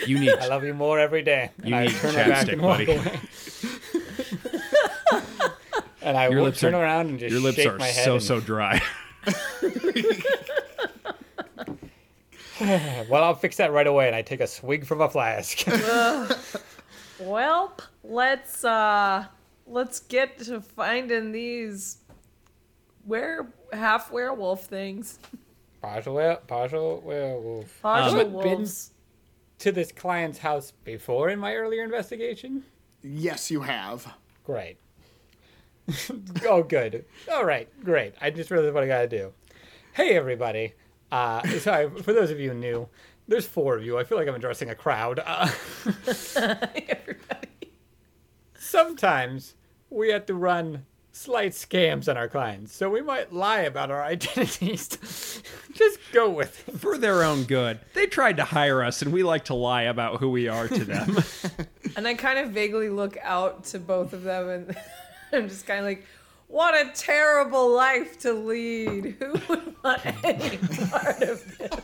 you 0.06 0.16
need 0.20 0.30
"I 0.38 0.46
love 0.46 0.62
you 0.62 0.72
more 0.74 1.00
every 1.00 1.22
day." 1.22 1.50
And 1.58 1.68
You 1.68 1.74
I 1.74 1.86
need 1.86 1.96
turn 1.96 2.14
my 2.14 2.22
back 2.28 2.46
chapstick, 2.46 2.52
and 2.52 2.62
buddy. 2.62 2.84
away. 2.92 3.20
and 6.02 6.16
I 6.16 6.28
your 6.28 6.36
will 6.38 6.44
lips 6.44 6.60
turn 6.60 6.74
are, 6.74 6.82
around 6.84 7.08
and 7.08 7.18
just 7.18 7.32
your 7.32 7.40
lips 7.40 7.56
shake 7.56 7.66
are 7.66 7.78
my 7.78 7.86
head. 7.86 8.04
so 8.04 8.12
and- 8.14 8.22
so 8.22 8.38
dry. 8.40 8.80
Well, 13.08 13.24
I'll 13.24 13.34
fix 13.34 13.56
that 13.56 13.72
right 13.72 13.86
away. 13.86 14.06
And 14.06 14.14
I 14.14 14.20
take 14.22 14.40
a 14.40 14.46
swig 14.46 14.84
from 14.86 15.00
a 15.00 15.08
flask. 15.08 15.64
Well, 17.20 17.76
let's 18.02 18.64
uh 18.64 19.26
let's 19.66 20.00
get 20.00 20.38
to 20.40 20.60
finding 20.60 21.32
these 21.32 21.98
were 23.04 23.48
half 23.72 24.10
werewolf 24.10 24.64
things. 24.64 25.18
partial, 25.80 26.14
were- 26.14 26.40
partial 26.46 27.00
werewolf. 27.04 27.80
Partial 27.82 28.18
Have 28.18 28.32
you 28.32 28.40
been 28.42 28.68
to 29.58 29.72
this 29.72 29.92
client's 29.92 30.38
house 30.38 30.72
before 30.84 31.28
in 31.30 31.38
my 31.38 31.54
earlier 31.54 31.84
investigation? 31.84 32.64
Yes, 33.02 33.50
you 33.50 33.62
have. 33.62 34.14
Great. 34.44 34.78
oh, 36.46 36.62
good. 36.62 37.04
All 37.30 37.44
right, 37.44 37.68
great. 37.84 38.14
I 38.20 38.30
just 38.30 38.50
realized 38.50 38.74
what 38.74 38.84
I 38.84 38.86
gotta 38.86 39.08
do. 39.08 39.32
Hey, 39.92 40.16
everybody. 40.16 40.74
Uh, 41.10 41.46
sorry, 41.58 41.90
for 42.02 42.12
those 42.12 42.30
of 42.30 42.38
you 42.38 42.54
new, 42.54 42.88
there's 43.30 43.46
four 43.46 43.76
of 43.76 43.84
you. 43.84 43.96
I 43.96 44.04
feel 44.04 44.18
like 44.18 44.28
I'm 44.28 44.34
addressing 44.34 44.68
a 44.70 44.74
crowd. 44.74 45.20
Uh, 45.24 45.48
Everybody. 46.36 47.48
sometimes 48.58 49.54
we 49.88 50.10
have 50.10 50.26
to 50.26 50.34
run 50.34 50.84
slight 51.12 51.52
scams 51.52 52.08
on 52.08 52.16
our 52.16 52.28
clients, 52.28 52.74
so 52.74 52.90
we 52.90 53.00
might 53.02 53.32
lie 53.32 53.60
about 53.60 53.90
our 53.90 54.02
identities. 54.16 54.88
Just 55.72 55.98
go 56.12 56.28
with 56.28 56.68
it. 56.68 56.78
For 56.78 56.98
their 56.98 57.22
own 57.22 57.44
good. 57.44 57.78
They 57.94 58.06
tried 58.06 58.36
to 58.38 58.44
hire 58.44 58.82
us, 58.82 59.00
and 59.00 59.12
we 59.12 59.22
like 59.22 59.44
to 59.44 59.54
lie 59.54 59.82
about 59.82 60.18
who 60.18 60.30
we 60.30 60.48
are 60.48 60.68
to 60.68 60.84
them. 60.84 61.16
And 61.96 62.06
I 62.06 62.14
kind 62.14 62.38
of 62.38 62.50
vaguely 62.50 62.88
look 62.88 63.18
out 63.20 63.64
to 63.64 63.80
both 63.80 64.12
of 64.12 64.22
them 64.22 64.48
and 64.48 64.76
I'm 65.32 65.48
just 65.48 65.66
kind 65.66 65.80
of 65.80 65.84
like, 65.84 66.06
what 66.46 66.72
a 66.72 66.90
terrible 66.94 67.74
life 67.74 68.20
to 68.20 68.32
lead. 68.32 69.16
Who 69.18 69.32
would 69.48 69.74
want 69.82 70.24
any 70.24 70.56
part 70.56 71.20
of 71.20 71.58
this? 71.58 71.76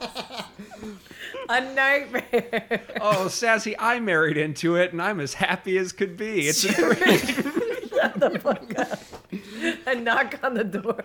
A 1.49 1.61
nightmare. 1.61 2.83
oh, 3.01 3.29
Sassy, 3.29 3.79
I 3.79 4.01
married 4.01 4.37
into 4.37 4.77
it, 4.77 4.93
and 4.93 5.01
I'm 5.01 5.21
as 5.21 5.35
happy 5.35 5.79
as 5.79 5.93
could 5.93 6.17
be. 6.17 6.49
It's 6.49 6.65
a. 6.65 6.73
Shut 7.97 8.21
the 8.21 8.39
fuck 8.41 8.79
up. 8.79 8.99
And 9.87 10.05
knock 10.05 10.39
on 10.43 10.55
the 10.55 10.65
door. 10.65 11.05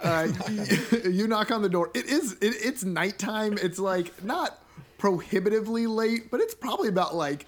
Uh, 0.00 0.28
you, 0.50 1.10
you 1.10 1.28
knock 1.28 1.50
on 1.50 1.62
the 1.62 1.68
door. 1.68 1.90
It 1.94 2.06
is. 2.06 2.32
It, 2.34 2.54
it's 2.60 2.84
nighttime. 2.84 3.58
It's 3.60 3.78
like 3.78 4.24
not 4.24 4.58
prohibitively 4.98 5.86
late, 5.86 6.30
but 6.30 6.40
it's 6.40 6.54
probably 6.54 6.88
about 6.88 7.14
like 7.14 7.46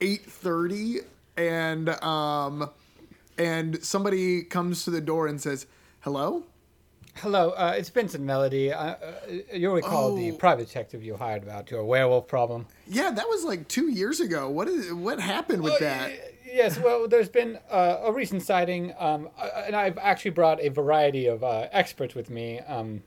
eight 0.00 0.24
thirty, 0.24 1.00
and 1.36 1.88
um, 2.02 2.70
and 3.38 3.82
somebody 3.84 4.42
comes 4.42 4.84
to 4.84 4.90
the 4.90 5.00
door 5.00 5.26
and 5.26 5.40
says, 5.40 5.66
"Hello." 6.00 6.44
Hello, 7.16 7.50
uh, 7.50 7.74
it's 7.76 7.88
Vincent 7.88 8.22
Melody. 8.22 8.70
Uh, 8.72 8.78
uh, 8.78 8.96
you'll 9.52 9.74
recall 9.74 10.14
the 10.14 10.32
Oh. 10.32 10.36
private 10.36 10.66
detective 10.66 11.02
you 11.02 11.16
hired 11.16 11.42
about 11.42 11.70
your 11.70 11.82
werewolf 11.82 12.28
problem. 12.28 12.66
Yeah, 12.86 13.10
that 13.10 13.26
was 13.26 13.42
like 13.42 13.68
two 13.68 13.88
years 13.90 14.20
ago. 14.20 14.50
What 14.50 14.68
is? 14.68 14.92
What 14.92 15.18
happened 15.18 15.62
with 15.62 15.78
that? 15.78 16.12
Yes, 16.44 16.78
well, 16.78 17.08
there's 17.08 17.30
been 17.30 17.58
uh, 17.70 18.00
a 18.04 18.12
recent 18.12 18.42
sighting, 18.42 18.94
um, 18.98 19.30
uh, 19.38 19.62
and 19.66 19.74
I've 19.74 19.96
actually 19.98 20.32
brought 20.32 20.60
a 20.60 20.68
variety 20.68 21.26
of 21.26 21.42
uh, 21.42 21.68
experts 21.72 22.14
with 22.14 22.28
me. 22.28 22.60
Um, 22.60 23.02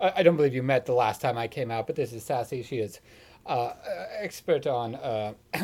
I, 0.00 0.12
I 0.16 0.22
don't 0.24 0.36
believe 0.36 0.54
you 0.54 0.62
met 0.64 0.84
the 0.84 0.92
last 0.92 1.20
time 1.20 1.38
I 1.38 1.46
came 1.46 1.70
out, 1.70 1.86
but 1.86 1.94
this 1.96 2.12
is 2.12 2.24
Sassy. 2.24 2.62
She 2.62 2.78
is 2.78 3.00
expert 4.18 4.66
on 4.66 4.96
uh, 4.96 5.34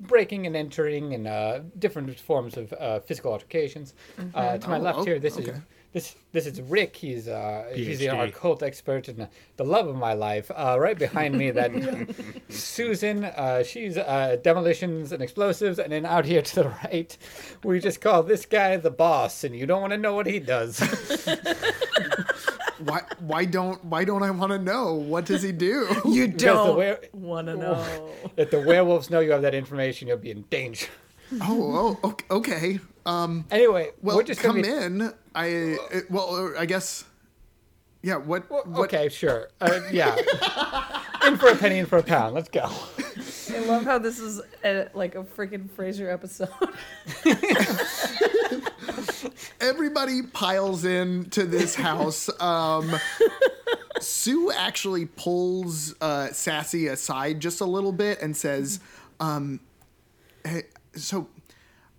breaking 0.00 0.46
and 0.46 0.56
entering 0.56 1.12
and 1.14 1.26
uh, 1.26 1.60
different 1.78 2.18
forms 2.18 2.56
of 2.56 2.72
uh, 2.72 3.00
physical 3.00 3.32
altercations. 3.32 3.92
Uh, 4.34 4.56
to 4.58 4.68
my 4.68 4.78
Oh, 4.78 4.82
left 4.82 4.98
oh, 5.00 5.04
here, 5.04 5.18
this 5.18 5.36
is 5.36 5.48
okay. 5.48 5.58
This 5.92 6.14
this 6.32 6.46
is 6.46 6.60
Rick. 6.60 6.96
He's 6.96 7.26
uh, 7.28 7.64
he's 7.74 8.00
an 8.02 8.14
PhD. 8.16 8.28
occult 8.28 8.62
expert 8.62 9.08
and 9.08 9.22
uh, 9.22 9.26
the 9.56 9.64
love 9.64 9.86
of 9.88 9.96
my 9.96 10.12
life. 10.12 10.50
Uh, 10.54 10.76
right 10.78 10.98
behind 10.98 11.36
me, 11.38 11.50
that 11.52 11.72
Susan. 12.48 13.24
Uh, 13.24 13.62
she's 13.62 13.96
uh, 13.96 14.36
demolitions 14.42 15.12
and 15.12 15.22
explosives, 15.22 15.78
and 15.78 15.92
then 15.92 16.04
out 16.04 16.24
here 16.26 16.42
to 16.42 16.54
the 16.54 16.68
right, 16.84 17.16
we 17.64 17.80
just 17.80 18.00
call 18.00 18.22
this 18.22 18.44
guy 18.46 18.76
the 18.76 18.90
boss, 18.90 19.42
and 19.44 19.56
you 19.56 19.64
don't 19.66 19.80
want 19.80 19.92
to 19.92 19.98
know 19.98 20.14
what 20.14 20.26
he 20.26 20.38
does. 20.38 20.80
Why? 22.78 23.00
Why 23.20 23.44
don't? 23.46 23.82
Why 23.86 24.04
don't 24.04 24.22
I 24.22 24.30
want 24.30 24.52
to 24.52 24.58
know? 24.58 24.94
What 24.94 25.24
does 25.24 25.42
he 25.42 25.50
do? 25.52 25.88
You 26.04 26.28
don't 26.28 26.76
were- 26.76 27.00
want 27.14 27.46
to 27.46 27.56
know. 27.56 28.10
if 28.36 28.50
the 28.50 28.60
werewolves 28.60 29.08
know 29.10 29.20
you 29.20 29.32
have 29.32 29.42
that 29.42 29.54
information, 29.54 30.08
you'll 30.08 30.18
be 30.18 30.30
in 30.30 30.42
danger. 30.50 30.88
oh, 31.40 31.96
oh, 32.02 32.08
ok- 32.08 32.24
okay. 32.30 32.80
Um. 33.06 33.44
Anyway, 33.50 33.90
Well, 34.02 34.16
we're 34.16 34.24
just 34.24 34.40
come 34.40 34.60
be, 34.60 34.68
in. 34.68 35.12
I. 35.34 35.46
It, 35.46 36.10
well, 36.10 36.52
I 36.58 36.66
guess. 36.66 37.04
Yeah. 38.02 38.16
What? 38.16 38.50
Well, 38.50 38.64
what 38.66 38.92
okay, 38.92 39.08
sure. 39.08 39.48
Uh, 39.60 39.80
yeah. 39.90 40.16
in 41.26 41.38
for 41.38 41.48
a 41.48 41.56
penny, 41.56 41.78
in 41.78 41.86
for 41.86 41.98
a 41.98 42.02
pound. 42.02 42.34
Let's 42.34 42.48
go. 42.48 42.68
I 43.48 43.60
love 43.60 43.84
how 43.84 43.98
this 43.98 44.18
is 44.18 44.42
a, 44.64 44.88
like 44.92 45.14
a 45.14 45.22
freaking 45.22 45.68
Frasier 45.70 46.12
episode. 46.12 46.48
everybody 49.60 50.22
piles 50.22 50.84
in 50.84 51.30
to 51.30 51.44
this 51.44 51.74
house. 51.74 52.28
Um, 52.40 52.94
Sue 54.00 54.52
actually 54.52 55.06
pulls 55.06 55.94
uh, 56.00 56.28
Sassy 56.32 56.88
aside 56.88 57.40
just 57.40 57.60
a 57.60 57.64
little 57.64 57.92
bit 57.92 58.20
and 58.20 58.36
says, 58.36 58.80
um, 59.20 59.60
hey, 60.44 60.64
"So, 60.94 61.28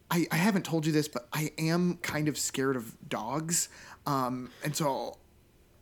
I, 0.09 0.27
I 0.31 0.37
haven't 0.37 0.63
told 0.63 0.85
you 0.85 0.91
this, 0.91 1.07
but 1.07 1.27
I 1.33 1.51
am 1.57 1.97
kind 1.97 2.27
of 2.27 2.37
scared 2.37 2.75
of 2.75 2.95
dogs, 3.09 3.69
um, 4.05 4.51
and 4.63 4.75
so." 4.75 5.17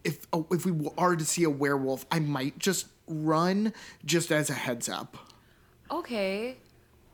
If, 0.03 0.27
oh, 0.31 0.45
if 0.51 0.67
we 0.67 0.87
are 0.99 1.15
to 1.15 1.25
see 1.25 1.45
a 1.45 1.49
werewolf, 1.49 2.05
I 2.11 2.19
might 2.19 2.59
just 2.59 2.85
run 3.07 3.73
just 4.05 4.31
as 4.31 4.51
a 4.51 4.53
heads 4.53 4.87
up. 4.87 5.17
Okay. 5.89 6.57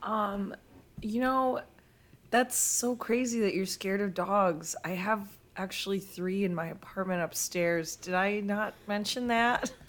Um, 0.03 0.55
you 1.01 1.21
know, 1.21 1.61
that's 2.29 2.55
so 2.55 2.95
crazy 2.95 3.41
that 3.41 3.53
you're 3.53 3.65
scared 3.65 4.01
of 4.01 4.13
dogs. 4.13 4.75
I 4.83 4.91
have 4.91 5.27
actually 5.57 5.99
three 5.99 6.43
in 6.45 6.55
my 6.55 6.67
apartment 6.67 7.21
upstairs. 7.21 7.95
Did 7.97 8.13
I 8.13 8.39
not 8.39 8.73
mention 8.87 9.27
that? 9.27 9.71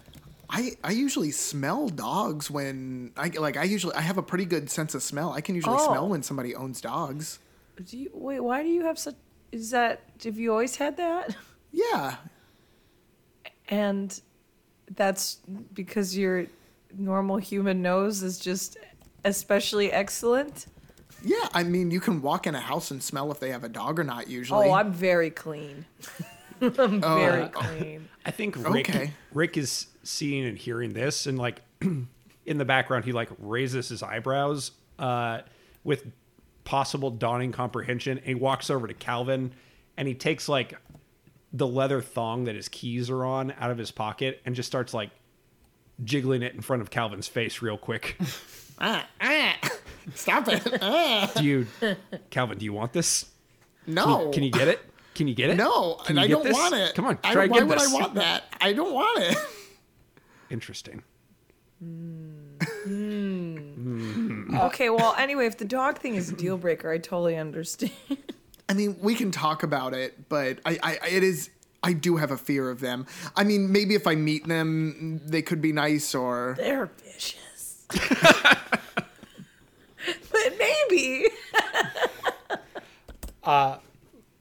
I, 0.54 0.72
I 0.84 0.90
usually 0.92 1.30
smell 1.30 1.88
dogs 1.88 2.50
when 2.50 3.12
I 3.16 3.28
like 3.28 3.56
I 3.56 3.64
usually 3.64 3.94
I 3.94 4.02
have 4.02 4.18
a 4.18 4.22
pretty 4.22 4.44
good 4.44 4.68
sense 4.70 4.94
of 4.94 5.02
smell. 5.02 5.32
I 5.32 5.40
can 5.40 5.54
usually 5.54 5.76
Oh. 5.78 5.86
smell 5.86 6.08
when 6.10 6.22
somebody 6.22 6.54
owns 6.54 6.80
dogs. 6.82 7.38
Do 7.82 7.96
you 7.96 8.10
wait? 8.12 8.40
Why 8.40 8.62
do 8.62 8.68
you 8.68 8.82
have 8.84 8.98
such? 8.98 9.14
Is 9.50 9.70
that 9.70 10.02
have 10.22 10.38
you 10.38 10.52
always 10.52 10.76
had 10.76 10.98
that? 10.98 11.34
Yeah. 11.72 12.16
And 13.68 14.20
that's 14.94 15.38
because 15.72 16.16
your 16.16 16.46
normal 16.98 17.38
human 17.38 17.80
nose 17.80 18.22
is 18.22 18.38
just 18.38 18.76
especially 19.24 19.90
excellent. 19.90 20.66
Yeah, 21.24 21.48
I 21.54 21.62
mean 21.62 21.90
you 21.90 22.00
can 22.00 22.20
walk 22.20 22.46
in 22.46 22.54
a 22.54 22.60
house 22.60 22.90
and 22.90 23.02
smell 23.02 23.32
if 23.32 23.40
they 23.40 23.50
have 23.50 23.64
a 23.64 23.68
dog 23.70 23.98
or 23.98 24.04
not 24.04 24.28
usually. 24.28 24.68
Oh, 24.68 24.72
I'm 24.74 24.92
very 24.92 25.30
clean. 25.30 25.86
I'm 26.78 27.00
very 27.00 27.48
clean. 27.48 28.08
I 28.24 28.30
think 28.30 28.56
Rick 28.56 28.88
Okay. 28.88 29.12
Rick 29.34 29.56
is 29.56 29.88
seeing 30.04 30.44
and 30.46 30.56
hearing 30.56 30.92
this, 30.92 31.26
and 31.26 31.38
like 31.38 31.60
in 31.80 32.08
the 32.46 32.64
background, 32.64 33.04
he 33.04 33.12
like 33.12 33.28
raises 33.38 33.88
his 33.88 34.02
eyebrows 34.02 34.70
uh, 34.98 35.40
with 35.84 36.06
possible 36.64 37.10
dawning 37.10 37.50
comprehension. 37.52 38.18
And 38.18 38.26
he 38.26 38.34
walks 38.34 38.70
over 38.70 38.86
to 38.86 38.94
Calvin, 38.94 39.52
and 39.96 40.06
he 40.06 40.14
takes 40.14 40.48
like 40.48 40.74
the 41.52 41.66
leather 41.66 42.00
thong 42.00 42.44
that 42.44 42.54
his 42.54 42.68
keys 42.68 43.10
are 43.10 43.24
on 43.24 43.52
out 43.58 43.70
of 43.70 43.78
his 43.78 43.90
pocket, 43.90 44.40
and 44.46 44.54
just 44.54 44.68
starts 44.68 44.94
like 44.94 45.10
jiggling 46.04 46.42
it 46.42 46.54
in 46.54 46.60
front 46.62 46.80
of 46.82 46.90
Calvin's 46.90 47.28
face 47.28 47.60
real 47.62 47.78
quick. 47.78 48.16
Ah, 48.84 49.06
ah, 49.20 49.54
stop 50.14 50.48
it. 50.48 50.66
Ah, 50.82 51.30
do 51.36 51.44
you, 51.44 51.66
Calvin? 52.30 52.58
Do 52.58 52.64
you 52.64 52.72
want 52.72 52.92
this? 52.92 53.26
no. 53.86 54.30
Can 54.30 54.42
you 54.42 54.50
get 54.50 54.66
it? 54.66 54.80
Can 55.14 55.28
you 55.28 55.34
get 55.34 55.50
it? 55.50 55.56
No, 55.56 55.94
Can 56.06 56.16
and 56.16 56.24
I 56.24 56.28
don't 56.28 56.44
this? 56.44 56.54
want 56.54 56.74
it. 56.74 56.94
Come 56.94 57.04
on, 57.06 57.18
I, 57.22 57.32
try 57.32 57.46
why 57.46 57.58
get 57.58 57.66
would 57.68 57.78
this. 57.78 57.88
I 57.90 57.94
want 57.94 58.14
that? 58.14 58.44
I 58.60 58.72
don't 58.72 58.92
want 58.94 59.22
it. 59.22 59.36
Interesting. 60.50 61.02
Hmm. 61.80 62.58
Hmm. 62.84 64.56
Okay, 64.56 64.88
well, 64.90 65.14
anyway, 65.18 65.46
if 65.46 65.58
the 65.58 65.64
dog 65.64 65.98
thing 65.98 66.14
is 66.14 66.30
a 66.30 66.34
deal 66.34 66.56
breaker, 66.56 66.90
I 66.90 66.98
totally 66.98 67.36
understand. 67.36 67.92
I 68.68 68.74
mean, 68.74 68.96
we 69.00 69.14
can 69.14 69.30
talk 69.30 69.62
about 69.62 69.92
it, 69.92 70.28
but 70.28 70.58
I, 70.64 70.78
I, 70.82 70.98
it 71.08 71.22
is. 71.22 71.50
I 71.82 71.92
do 71.94 72.16
have 72.16 72.30
a 72.30 72.36
fear 72.38 72.70
of 72.70 72.78
them. 72.80 73.06
I 73.36 73.42
mean, 73.44 73.72
maybe 73.72 73.94
if 73.96 74.06
I 74.06 74.14
meet 74.14 74.46
them, 74.46 75.20
they 75.24 75.42
could 75.42 75.60
be 75.60 75.72
nice, 75.72 76.14
or 76.14 76.54
They're 76.56 76.90
vicious. 77.04 77.86
but 80.30 80.58
maybe. 80.58 81.26
Uh, 83.44 83.78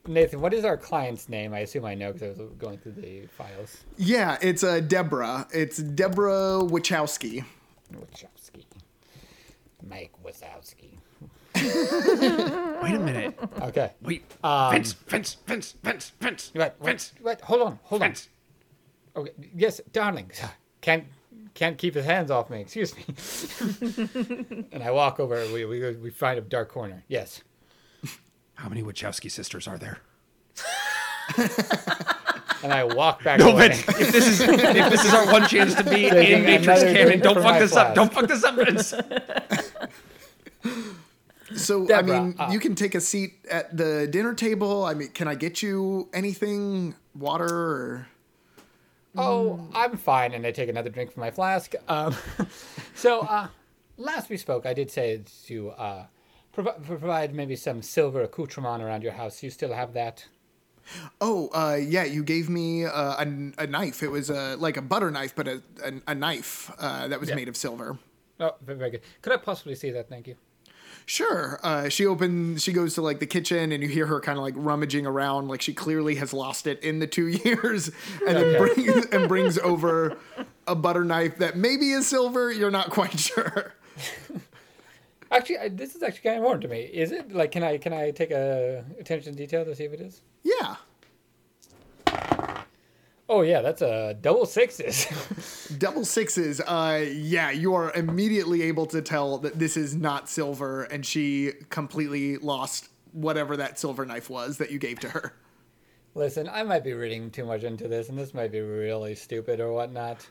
Nathan, 0.07 0.41
what 0.41 0.53
is 0.53 0.65
our 0.65 0.77
client's 0.77 1.29
name? 1.29 1.53
I 1.53 1.59
assume 1.59 1.85
I 1.85 1.93
know 1.93 2.11
because 2.11 2.39
I 2.39 2.41
was 2.43 2.51
going 2.57 2.79
through 2.79 2.93
the 2.93 3.27
files. 3.27 3.83
yeah, 3.97 4.37
it's 4.41 4.63
uh, 4.63 4.79
Deborah. 4.79 5.47
It's 5.53 5.77
Deborah 5.77 6.59
Wachowski. 6.63 7.45
Wachowski. 7.93 8.65
Mike 9.87 10.11
Wazowski. 10.25 10.97
Wait 12.81 12.95
a 12.95 12.99
minute. 12.99 13.37
Okay. 13.61 13.91
Wait. 14.01 14.23
Um, 14.43 14.71
Vince. 14.71 14.93
Vince. 14.93 15.37
Vince. 15.45 15.75
Vince. 15.83 16.11
Vince. 16.19 16.51
Wait, 16.55 16.61
wait, 16.79 16.85
Vince. 16.85 17.13
wait, 17.21 17.41
hold 17.41 17.61
on, 17.61 17.79
hold 17.83 18.01
Vince. 18.01 18.29
on. 19.15 19.23
Okay, 19.23 19.31
yes, 19.55 19.81
darling. 19.91 20.31
Can't 20.81 21.05
can't 21.53 21.77
keep 21.77 21.95
his 21.95 22.05
hands 22.05 22.31
off 22.31 22.49
me. 22.49 22.61
Excuse 22.61 22.95
me. 22.95 23.03
and 24.71 24.81
I 24.83 24.91
walk 24.91 25.19
over. 25.19 25.45
We 25.53 25.65
we 25.65 25.95
we 25.95 26.09
find 26.09 26.39
a 26.39 26.41
dark 26.41 26.69
corner. 26.69 27.03
Yes. 27.07 27.41
How 28.55 28.69
many 28.69 28.83
Wachowski 28.83 29.29
sisters 29.31 29.67
are 29.67 29.77
there? 29.77 29.99
And 32.63 32.71
I 32.71 32.83
walk 32.83 33.23
back 33.23 33.39
No, 33.39 33.49
away. 33.49 33.69
Vince. 33.69 33.87
If 33.99 34.11
this 34.11 34.27
is 34.27 34.41
if 34.41 34.91
this 34.91 35.03
is 35.03 35.13
our 35.13 35.25
one 35.31 35.47
chance 35.47 35.73
to 35.75 35.83
be 35.83 36.05
in 36.05 36.13
Taking 36.13 36.43
Matrix 36.43 36.83
canon, 36.83 37.19
don't 37.19 37.35
fuck 37.35 37.43
my 37.43 37.59
this 37.59 37.75
up. 37.75 37.95
Don't 37.95 38.13
fuck 38.13 38.27
this 38.27 38.43
up, 38.43 38.55
Vince. 38.55 38.93
So 41.53 41.85
Deborah, 41.85 42.17
I 42.17 42.21
mean, 42.21 42.35
uh, 42.39 42.49
you 42.49 42.61
can 42.61 42.75
take 42.75 42.95
a 42.95 43.01
seat 43.01 43.33
at 43.49 43.75
the 43.75 44.07
dinner 44.07 44.33
table. 44.33 44.85
I 44.85 44.93
mean, 44.93 45.09
can 45.09 45.27
I 45.27 45.35
get 45.35 45.61
you 45.61 46.07
anything? 46.13 46.95
Water 47.13 47.45
or 47.45 48.07
Oh, 49.17 49.67
I'm 49.75 49.97
fine, 49.97 50.33
and 50.33 50.47
I 50.47 50.51
take 50.51 50.69
another 50.69 50.89
drink 50.89 51.11
from 51.11 51.19
my 51.19 51.29
flask. 51.31 51.73
Um, 51.89 52.15
so, 52.95 53.19
uh, 53.21 53.47
last 53.97 54.29
we 54.29 54.37
spoke, 54.37 54.65
I 54.65 54.73
did 54.73 54.89
say 54.89 55.23
to 55.47 55.71
uh, 55.71 56.05
provi- 56.51 56.79
provide 56.85 57.33
maybe 57.33 57.55
some 57.55 57.81
silver 57.81 58.21
accoutrement 58.23 58.81
around 58.83 59.03
your 59.03 59.13
house. 59.13 59.43
You 59.43 59.49
still 59.49 59.73
have 59.73 59.93
that? 59.93 60.25
Oh, 61.21 61.49
uh, 61.53 61.75
yeah, 61.79 62.03
you 62.03 62.23
gave 62.23 62.49
me 62.49 62.85
uh, 62.85 62.91
a, 63.23 63.63
a 63.63 63.67
knife. 63.67 64.01
It 64.03 64.09
was 64.09 64.29
a, 64.29 64.55
like 64.57 64.77
a 64.77 64.81
butter 64.81 65.11
knife, 65.11 65.35
but 65.35 65.47
a, 65.47 65.61
a, 65.83 65.93
a 66.07 66.15
knife 66.15 66.71
uh, 66.79 67.07
that 67.07 67.19
was 67.19 67.29
Yeah. 67.29 67.35
made 67.35 67.47
of 67.47 67.55
silver. 67.55 67.97
Oh, 68.39 68.55
very, 68.65 68.89
good. 68.89 69.01
Could 69.21 69.33
I 69.33 69.37
possibly 69.37 69.75
see 69.75 69.91
that? 69.91 70.09
Thank 70.09 70.27
you. 70.27 70.35
Sure. 71.05 71.59
Uh, 71.63 71.89
she 71.89 72.05
opens. 72.05 72.63
She 72.63 72.73
goes 72.73 72.95
to 72.95 73.01
like 73.01 73.19
the 73.19 73.25
kitchen, 73.27 73.71
and 73.71 73.81
you 73.83 73.89
hear 73.89 74.05
her 74.07 74.19
kind 74.19 74.37
of 74.37 74.43
like 74.43 74.53
rummaging 74.57 75.05
around, 75.05 75.47
like 75.47 75.61
she 75.61 75.73
clearly 75.73 76.15
has 76.15 76.33
lost 76.33 76.67
it 76.67 76.83
in 76.83 76.99
the 76.99 77.07
two 77.07 77.27
years, 77.45 77.91
and 78.27 78.37
then 78.37 78.57
brings 78.57 79.05
and 79.07 79.27
brings 79.27 79.57
over 79.59 80.17
a 80.67 80.75
butter 80.75 81.03
knife 81.05 81.37
that 81.37 81.55
maybe 81.55 81.91
is 81.91 82.07
silver. 82.07 82.51
You're 82.51 82.71
not 82.71 82.89
quite 82.89 83.17
sure. 83.19 83.73
Actually, 85.31 85.57
I, 85.59 85.69
this 85.69 85.95
is 85.95 86.03
actually 86.03 86.23
kind 86.29 86.37
of 86.37 86.43
important 86.43 86.63
to 86.63 86.67
me. 86.67 86.81
Is 86.81 87.11
it 87.11 87.31
like 87.33 87.51
can 87.51 87.63
I 87.63 87.77
can 87.77 87.93
I 87.93 88.11
take 88.11 88.31
a 88.31 88.83
attention 88.99 89.33
to 89.33 89.37
detail 89.37 89.63
to 89.63 89.75
see 89.75 89.85
if 89.85 89.93
it 89.93 90.01
is? 90.01 90.21
Yeah. 90.43 90.75
Oh 93.29 93.43
yeah, 93.43 93.61
that's 93.61 93.81
a 93.81 94.13
double 94.19 94.45
sixes. 94.45 95.05
Double 95.77 96.03
sixes. 96.03 96.59
Uh, 96.59 97.05
yeah, 97.13 97.49
you 97.49 97.73
are 97.75 97.93
immediately 97.93 98.63
able 98.63 98.85
to 98.87 99.01
tell 99.01 99.37
that 99.37 99.57
this 99.57 99.77
is 99.77 99.95
not 99.95 100.27
silver, 100.27 100.83
and 100.83 101.05
she 101.05 101.53
completely 101.69 102.35
lost 102.35 102.89
whatever 103.13 103.55
that 103.55 103.79
silver 103.79 104.05
knife 104.05 104.29
was 104.29 104.57
that 104.57 104.69
you 104.69 104.79
gave 104.79 104.99
to 104.99 105.09
her. 105.09 105.33
Listen, 106.13 106.49
I 106.49 106.63
might 106.63 106.83
be 106.83 106.91
reading 106.91 107.31
too 107.31 107.45
much 107.45 107.63
into 107.63 107.87
this, 107.87 108.09
and 108.09 108.17
this 108.17 108.33
might 108.33 108.51
be 108.51 108.59
really 108.59 109.15
stupid 109.15 109.61
or 109.61 109.71
whatnot. 109.71 110.27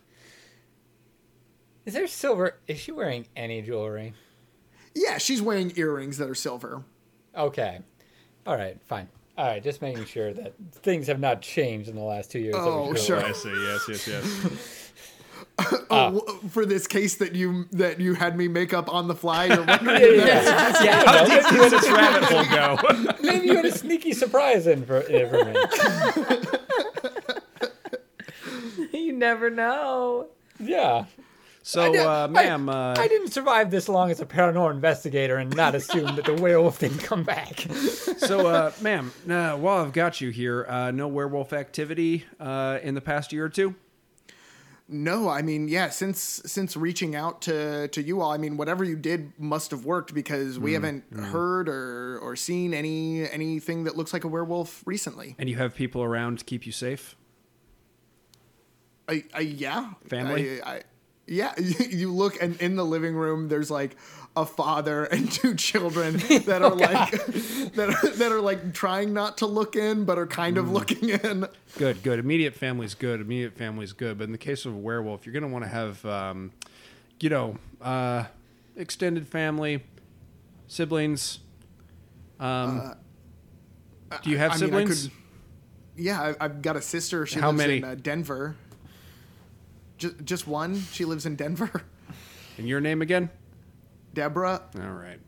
Is 1.86 1.94
there 1.94 2.06
silver? 2.06 2.58
Is 2.66 2.78
she 2.78 2.92
wearing 2.92 3.26
any 3.34 3.62
jewelry? 3.62 4.12
Yeah, 4.94 5.18
she's 5.18 5.40
wearing 5.42 5.72
earrings 5.76 6.18
that 6.18 6.28
are 6.28 6.34
silver. 6.34 6.82
Okay. 7.36 7.80
All 8.46 8.56
right, 8.56 8.78
fine. 8.86 9.08
All 9.38 9.46
right, 9.46 9.62
just 9.62 9.80
making 9.80 10.04
sure 10.06 10.32
that 10.34 10.52
things 10.72 11.06
have 11.06 11.20
not 11.20 11.40
changed 11.42 11.88
in 11.88 11.94
the 11.96 12.02
last 12.02 12.30
two 12.30 12.40
years. 12.40 12.54
Oh, 12.58 12.92
should- 12.94 13.04
sure. 13.04 13.22
Oh, 13.24 13.28
I 13.28 13.32
see. 13.32 13.50
Yes, 13.66 13.80
yes, 13.88 14.08
yes. 14.08 14.86
Oh, 15.62 15.86
ah. 15.90 16.10
w- 16.10 16.48
for 16.48 16.64
this 16.64 16.86
case 16.86 17.16
that 17.16 17.34
you 17.34 17.66
that 17.72 18.00
you 18.00 18.14
had 18.14 18.34
me 18.36 18.48
make 18.48 18.72
up 18.72 18.88
on 18.92 19.08
the 19.08 19.14
fly, 19.14 19.44
you're 19.46 19.58
wondering. 19.66 20.00
if 20.02 20.24
that's- 20.24 20.82
Yeah, 20.82 21.04
How 21.04 21.12
no, 21.12 21.26
deep 21.28 21.42
maybe, 21.44 21.56
does 21.56 21.70
this 21.70 21.90
rabbit 21.90 22.24
hole 22.24 22.44
go? 23.06 23.14
maybe 23.22 23.46
you 23.48 23.56
had 23.56 23.64
a 23.66 23.72
sneaky 23.72 24.12
surprise 24.14 24.66
in 24.66 24.86
for, 24.86 25.00
in 25.00 25.28
for 25.28 25.44
me. 25.44 25.54
you 28.92 29.12
never 29.12 29.50
know. 29.50 30.28
Yeah. 30.58 31.04
So, 31.70 31.92
did- 31.92 32.04
uh, 32.04 32.26
ma'am, 32.26 32.68
uh, 32.68 32.94
I 32.98 33.06
didn't 33.06 33.32
survive 33.32 33.70
this 33.70 33.88
long 33.88 34.10
as 34.10 34.20
a 34.20 34.26
paranormal 34.26 34.72
investigator 34.72 35.36
and 35.36 35.54
not 35.54 35.76
assume 35.76 36.16
that 36.16 36.24
the 36.24 36.34
werewolf 36.42 36.80
didn't 36.80 36.98
come 36.98 37.22
back. 37.22 37.60
so, 38.18 38.48
uh, 38.48 38.72
ma'am, 38.80 39.12
uh, 39.28 39.56
while 39.56 39.84
I've 39.84 39.92
got 39.92 40.20
you 40.20 40.30
here, 40.30 40.66
uh, 40.68 40.90
no 40.90 41.06
werewolf 41.06 41.52
activity 41.52 42.24
uh, 42.40 42.80
in 42.82 42.96
the 42.96 43.00
past 43.00 43.32
year 43.32 43.44
or 43.44 43.48
two? 43.48 43.76
No, 44.88 45.28
I 45.28 45.42
mean, 45.42 45.68
yeah, 45.68 45.90
since 45.90 46.18
since 46.44 46.76
reaching 46.76 47.14
out 47.14 47.42
to 47.42 47.86
to 47.86 48.02
you 48.02 48.20
all, 48.20 48.32
I 48.32 48.38
mean, 48.38 48.56
whatever 48.56 48.82
you 48.82 48.96
did 48.96 49.32
must 49.38 49.70
have 49.70 49.84
worked 49.84 50.12
because 50.12 50.58
we 50.58 50.72
haven't 50.72 51.04
heard 51.14 51.68
or 51.68 52.18
or 52.18 52.34
seen 52.34 52.74
any 52.74 53.30
anything 53.30 53.84
that 53.84 53.96
looks 53.96 54.12
like 54.12 54.24
a 54.24 54.28
werewolf 54.28 54.82
recently. 54.84 55.36
And 55.38 55.48
you 55.48 55.54
have 55.58 55.76
people 55.76 56.02
around 56.02 56.40
to 56.40 56.44
keep 56.44 56.66
you 56.66 56.72
safe? 56.72 57.14
I, 59.08 59.22
I 59.32 59.40
yeah, 59.40 59.90
Family? 60.08 60.60
I, 60.60 60.70
I, 60.70 60.82
yeah, 61.30 61.52
you 61.58 62.12
look 62.12 62.42
and 62.42 62.60
in 62.60 62.74
the 62.76 62.84
living 62.84 63.14
room, 63.14 63.48
there's 63.48 63.70
like 63.70 63.96
a 64.36 64.44
father 64.44 65.04
and 65.12 65.30
two 65.30 65.54
children 65.54 66.14
that 66.46 66.60
are 66.62 66.74
like 66.74 67.10
that 67.74 67.88
are, 68.02 68.08
that 68.16 68.32
are 68.32 68.40
like 68.40 68.74
trying 68.74 69.12
not 69.14 69.38
to 69.38 69.46
look 69.46 69.76
in, 69.76 70.04
but 70.04 70.18
are 70.18 70.26
kind 70.26 70.58
of 70.58 70.70
looking 70.70 71.08
in. 71.10 71.46
Good, 71.78 72.02
good. 72.02 72.18
Immediate 72.18 72.54
family's 72.54 72.94
good. 72.94 73.20
Immediate 73.20 73.56
family's 73.56 73.92
good. 73.92 74.18
But 74.18 74.24
in 74.24 74.32
the 74.32 74.38
case 74.38 74.66
of 74.66 74.74
a 74.74 74.76
werewolf, 74.76 75.24
you're 75.24 75.32
going 75.32 75.42
to 75.44 75.48
want 75.48 75.64
to 75.64 75.70
have, 75.70 76.04
um, 76.04 76.50
you 77.20 77.30
know, 77.30 77.56
uh, 77.80 78.24
extended 78.76 79.26
family, 79.28 79.82
siblings. 80.66 81.38
Um, 82.40 82.94
do 84.22 84.30
you 84.30 84.38
have 84.38 84.52
Uh, 84.52 84.54
I 84.54 84.56
mean, 84.58 84.64
I 84.64 84.66
siblings? 84.78 85.02
could- 85.04 85.12
Yeah, 85.96 86.20
I, 86.40 86.44
I've 86.44 86.62
got 86.62 86.76
a 86.76 86.82
sister. 86.82 87.24
She 87.26 87.38
How 87.38 87.48
lives 87.48 87.58
many? 87.58 87.76
in 87.78 87.84
uh, 87.84 87.94
Denver. 87.94 88.56
Just 90.00 90.24
just 90.24 90.46
one. 90.48 90.80
She 90.92 91.04
lives 91.04 91.26
in 91.26 91.36
Denver. 91.36 91.70
and 92.58 92.66
your 92.66 92.80
name 92.80 93.02
again? 93.02 93.28
Deborah. 94.14 94.62
All 94.82 94.90
right. 94.90 95.20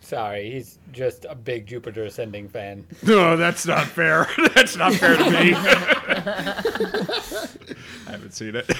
Sorry, 0.00 0.50
he's 0.50 0.78
just 0.92 1.24
a 1.28 1.34
big 1.34 1.66
Jupiter 1.66 2.04
Ascending 2.04 2.48
fan. 2.48 2.86
No, 3.02 3.36
that's 3.36 3.66
not 3.66 3.86
fair. 3.86 4.28
that's 4.54 4.76
not 4.76 4.92
fair 4.94 5.16
to 5.16 5.30
me. 5.30 5.54
I 8.06 8.10
haven't 8.10 8.34
seen 8.34 8.54
it. 8.56 8.70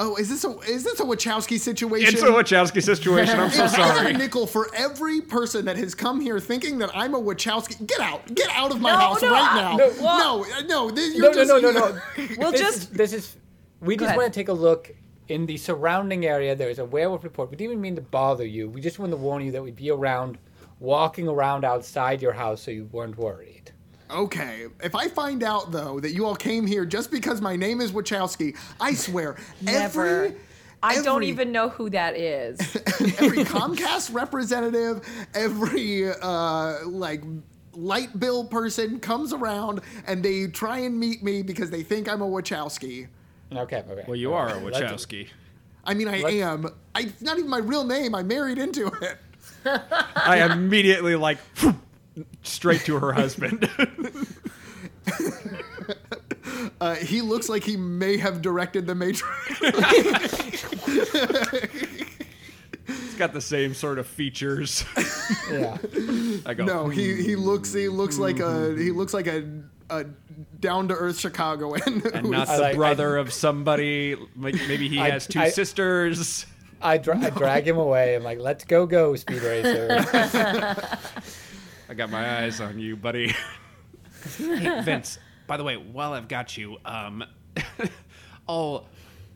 Oh, 0.00 0.16
is 0.16 0.28
this 0.28 0.44
a 0.44 0.50
is 0.60 0.84
this 0.84 0.98
a 1.00 1.04
Wachowski 1.04 1.58
situation? 1.58 2.14
It's 2.14 2.22
a 2.22 2.26
Wachowski 2.26 2.82
situation. 2.82 3.38
I'm 3.38 3.50
so 3.52 3.64
If 3.64 3.74
I 3.78 3.82
had 3.86 3.96
sorry. 3.96 4.14
a 4.14 4.18
nickel 4.18 4.46
for 4.46 4.68
every 4.74 5.20
person 5.20 5.64
that 5.66 5.76
has 5.76 5.94
come 5.94 6.20
here 6.20 6.40
thinking 6.40 6.78
that 6.78 6.90
I'm 6.94 7.14
a 7.14 7.20
Wachowski. 7.20 7.86
Get 7.86 8.00
out! 8.00 8.34
Get 8.34 8.48
out 8.50 8.72
of 8.72 8.80
my 8.80 8.90
No, 8.92 8.98
house 8.98 9.22
no, 9.22 9.30
right 9.30 9.52
I- 9.52 9.60
now! 9.60 9.76
no, 9.76 9.88
No, 9.90 10.02
well- 10.02 10.38
no, 10.38 10.44
uh, 10.44 10.60
no. 10.62 10.90
this- 10.90 11.16
No, 11.16 11.30
you're 11.30 11.30
no, 11.46 11.60
just, 11.60 11.62
no, 11.62 11.70
no, 11.70 11.88
no. 11.88 12.26
We'll 12.38 12.52
just 12.52 12.78
is, 12.78 12.88
this 12.88 13.12
is. 13.12 13.36
We 13.80 13.96
just 13.96 14.06
ahead. 14.08 14.16
want 14.18 14.32
to 14.32 14.38
take 14.40 14.48
a 14.48 14.52
look 14.52 14.94
in 15.28 15.46
the 15.46 15.56
surrounding 15.56 16.24
area. 16.26 16.54
There 16.54 16.70
is 16.70 16.78
a 16.78 16.84
werewolf 16.84 17.24
report. 17.24 17.50
We 17.50 17.56
didn't 17.56 17.72
even 17.72 17.80
mean 17.82 17.96
to 17.96 18.00
bother 18.02 18.44
you. 18.46 18.68
We 18.68 18.80
just 18.80 18.98
wanted 18.98 19.12
to 19.12 19.16
warn 19.18 19.44
you 19.44 19.52
that 19.52 19.62
we'd 19.62 19.76
be 19.76 19.90
around, 19.90 20.38
walking 20.80 21.26
around 21.28 21.64
outside 21.64 22.22
your 22.22 22.32
house, 22.32 22.62
so 22.62 22.70
you 22.70 22.88
weren't 22.92 23.16
worried. 23.18 23.72
Okay, 24.12 24.66
if 24.82 24.94
I 24.94 25.08
find 25.08 25.42
out 25.42 25.72
though 25.72 25.98
that 26.00 26.10
you 26.12 26.26
all 26.26 26.36
came 26.36 26.66
here 26.66 26.84
just 26.84 27.10
because 27.10 27.40
my 27.40 27.56
name 27.56 27.80
is 27.80 27.92
Wachowski, 27.92 28.56
I 28.80 28.94
swear 28.94 29.36
never. 29.62 30.24
every 30.26 30.36
I 30.82 31.00
don't 31.00 31.22
even 31.22 31.52
know 31.52 31.68
who 31.68 31.88
that 31.90 32.16
is. 32.16 32.58
every 33.18 33.44
Comcast 33.44 34.12
representative, 34.12 35.00
every 35.34 36.10
uh, 36.12 36.84
like 36.86 37.22
light 37.74 38.18
bill 38.18 38.44
person 38.44 38.98
comes 39.00 39.32
around 39.32 39.80
and 40.06 40.22
they 40.22 40.48
try 40.48 40.78
and 40.78 40.98
meet 40.98 41.22
me 41.22 41.42
because 41.42 41.70
they 41.70 41.82
think 41.82 42.08
I'm 42.08 42.20
a 42.20 42.26
Wachowski. 42.28 43.06
Okay, 43.52 43.84
okay. 43.88 44.04
Well, 44.06 44.16
you 44.16 44.32
are 44.34 44.48
a 44.48 44.60
Wachowski. 44.60 45.28
I 45.84 45.94
mean, 45.94 46.08
I 46.08 46.20
Let's- 46.20 46.34
am. 46.34 46.66
I, 46.94 47.00
it's 47.02 47.22
not 47.22 47.38
even 47.38 47.48
my 47.50 47.58
real 47.58 47.84
name. 47.84 48.14
I 48.14 48.22
married 48.22 48.58
into 48.58 48.88
it. 48.88 49.18
I 49.64 50.48
immediately 50.52 51.14
like 51.16 51.38
straight 52.42 52.80
to 52.82 52.98
her 52.98 53.12
husband. 53.12 53.68
Uh, 56.80 56.94
he 56.96 57.20
looks 57.22 57.48
like 57.48 57.62
he 57.62 57.76
may 57.76 58.16
have 58.16 58.42
directed 58.42 58.86
The 58.86 58.94
Matrix. 58.94 59.58
He's 62.86 63.14
got 63.16 63.32
the 63.32 63.40
same 63.40 63.74
sort 63.74 63.98
of 63.98 64.06
features. 64.06 64.84
Yeah. 65.50 65.76
I 66.44 66.54
go. 66.54 66.64
no, 66.64 66.88
he 66.88 67.22
he 67.22 67.36
looks 67.36 67.72
he 67.72 67.88
looks 67.88 68.18
like 68.18 68.40
a 68.40 68.74
he 68.76 68.90
looks 68.90 69.14
like 69.14 69.28
a, 69.28 69.44
a 69.90 70.04
down 70.60 70.88
to 70.88 70.94
earth 70.94 71.18
Chicagoan. 71.20 71.80
and 72.14 72.30
not 72.30 72.48
the 72.48 72.58
like- 72.58 72.74
I- 72.74 72.74
brother 72.74 73.16
of 73.16 73.32
somebody. 73.32 74.16
Like 74.36 74.54
maybe 74.66 74.88
he 74.88 74.98
I- 74.98 75.10
has 75.10 75.26
two 75.26 75.40
I- 75.40 75.50
sisters. 75.50 76.46
I, 76.84 76.98
dra- 76.98 77.16
I 77.16 77.30
drag 77.30 77.68
him 77.68 77.78
away. 77.78 78.16
I'm 78.16 78.24
like, 78.24 78.40
let's 78.40 78.64
go, 78.64 78.86
go, 78.86 79.14
Speed 79.14 79.42
Racer. 79.42 80.74
I 81.92 81.94
got 81.94 82.08
my 82.08 82.38
eyes 82.38 82.58
on 82.58 82.78
you, 82.78 82.96
buddy. 82.96 83.34
hey, 84.38 84.80
Vince. 84.80 85.18
By 85.46 85.58
the 85.58 85.62
way, 85.62 85.76
while 85.76 86.14
I've 86.14 86.26
got 86.26 86.56
you, 86.56 86.78
um, 86.86 87.22
all 88.46 88.88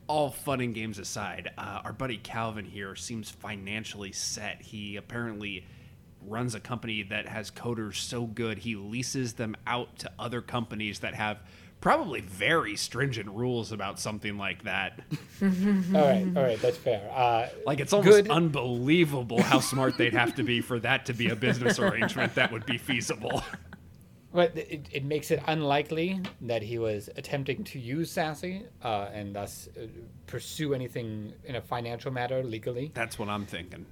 all 0.07 0.31
fun 0.31 0.61
and 0.61 0.73
games 0.73 0.97
aside, 0.97 1.51
uh, 1.55 1.81
our 1.83 1.93
buddy 1.93 2.17
Calvin 2.17 2.65
here 2.65 2.95
seems 2.95 3.29
financially 3.29 4.11
set. 4.11 4.59
He 4.63 4.95
apparently 4.95 5.67
runs 6.25 6.55
a 6.55 6.59
company 6.59 7.03
that 7.03 7.27
has 7.27 7.51
coders 7.51 7.97
so 7.97 8.25
good 8.25 8.57
he 8.57 8.75
leases 8.75 9.33
them 9.33 9.55
out 9.67 9.99
to 9.99 10.11
other 10.17 10.41
companies 10.41 10.97
that 11.01 11.13
have 11.13 11.37
probably 11.81 12.21
very 12.21 12.75
stringent 12.75 13.29
rules 13.29 13.71
about 13.71 13.99
something 13.99 14.37
like 14.37 14.63
that. 14.63 14.99
all 15.41 15.47
right, 15.93 16.27
all 16.35 16.43
right, 16.43 16.59
that's 16.61 16.77
fair. 16.77 17.09
Uh, 17.13 17.49
Like 17.65 17.79
it's 17.79 17.93
almost 17.93 18.23
Good. 18.23 18.29
unbelievable 18.31 19.41
how 19.41 19.59
smart 19.71 19.97
they'd 19.97 20.13
have 20.13 20.35
to 20.35 20.43
be 20.43 20.61
for 20.61 20.79
that 20.79 21.05
to 21.05 21.13
be 21.13 21.29
a 21.29 21.35
business 21.35 21.79
arrangement 21.79 22.35
that 22.35 22.51
would 22.51 22.65
be 22.65 22.77
feasible. 22.77 23.43
But 24.33 24.55
it, 24.57 24.87
it 24.91 25.05
makes 25.05 25.31
it 25.31 25.41
unlikely 25.47 26.21
that 26.41 26.61
he 26.61 26.77
was 26.77 27.09
attempting 27.15 27.63
to 27.63 27.79
use 27.79 28.11
Sassy 28.11 28.65
uh, 28.83 29.07
and 29.11 29.33
thus 29.33 29.69
uh, 29.75 29.87
pursue 30.27 30.73
anything 30.75 31.33
in 31.45 31.55
a 31.55 31.61
financial 31.61 32.11
matter 32.11 32.43
legally. 32.43 32.91
That's 32.93 33.17
what 33.17 33.29
I'm 33.29 33.45
thinking. 33.47 33.85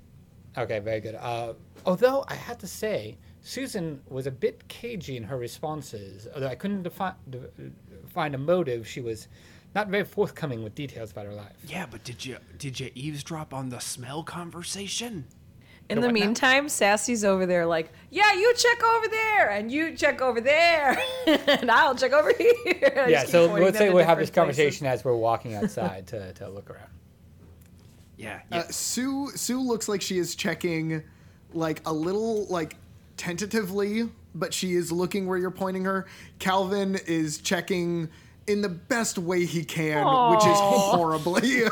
Okay, 0.57 0.79
very 0.79 0.99
good. 0.99 1.15
Uh, 1.15 1.53
although 1.85 2.25
I 2.27 2.35
have 2.35 2.57
to 2.59 2.67
say, 2.67 3.17
Susan 3.47 4.01
was 4.09 4.25
a 4.25 4.31
bit 4.31 4.67
cagey 4.69 5.17
in 5.17 5.23
her 5.23 5.37
responses. 5.37 6.27
Although 6.33 6.47
I 6.47 6.55
couldn't 6.55 6.81
defi- 6.81 7.13
de- 7.29 7.47
find 8.07 8.33
a 8.33 8.39
motive, 8.39 8.87
she 8.87 9.01
was 9.01 9.27
not 9.75 9.87
very 9.89 10.03
forthcoming 10.03 10.63
with 10.63 10.73
details 10.73 11.11
about 11.11 11.27
her 11.27 11.33
life. 11.33 11.53
Yeah, 11.67 11.85
but 11.89 12.03
did 12.03 12.25
you 12.25 12.37
did 12.57 12.79
you 12.79 12.89
eavesdrop 12.95 13.53
on 13.53 13.69
the 13.69 13.79
smell 13.79 14.23
conversation? 14.23 15.25
In 15.89 15.97
The 15.97 16.01
the 16.01 16.07
what 16.07 16.15
now? 16.15 16.25
meantime, 16.25 16.67
Sassy's 16.69 17.23
over 17.23 17.45
there 17.45 17.67
like, 17.67 17.91
yeah, 18.09 18.33
you 18.33 18.51
check 18.55 18.83
over 18.83 19.07
there, 19.07 19.49
and 19.51 19.71
you 19.71 19.95
check 19.95 20.19
over 20.23 20.41
there, 20.41 20.97
and 21.27 21.69
I'll 21.69 21.93
check 21.93 22.13
over 22.13 22.33
here. 22.35 23.05
Yeah, 23.07 23.25
so 23.25 23.45
let's 23.45 23.77
say 23.77 23.91
we'll 23.91 24.03
have 24.03 24.17
this 24.17 24.29
different 24.31 24.55
places. 24.55 24.79
conversation 24.79 24.87
as 24.87 25.05
we're 25.05 25.15
walking 25.15 25.53
outside 25.53 26.07
to, 26.07 26.33
to 26.33 26.49
look 26.49 26.71
around. 26.71 26.89
Yeah, 28.17 28.39
yeah. 28.51 28.57
Uh, 28.59 28.63
Sue 28.71 29.29
Sue 29.35 29.61
looks 29.61 29.87
like 29.87 30.01
she 30.01 30.17
is 30.17 30.35
checking 30.35 31.03
like 31.53 31.81
a 31.85 31.93
little 31.93 32.45
like 32.47 32.75
tentatively, 33.17 34.09
but 34.33 34.53
she 34.53 34.73
is 34.73 34.91
looking 34.91 35.27
where 35.27 35.37
you're 35.37 35.51
pointing 35.51 35.85
her. 35.85 36.05
Calvin 36.39 36.97
is 37.07 37.37
checking 37.37 38.09
in 38.47 38.61
the 38.61 38.69
best 38.69 39.17
way 39.17 39.45
he 39.45 39.63
can, 39.63 40.05
which 40.31 40.45
is 40.45 40.57
horribly. 40.57 41.41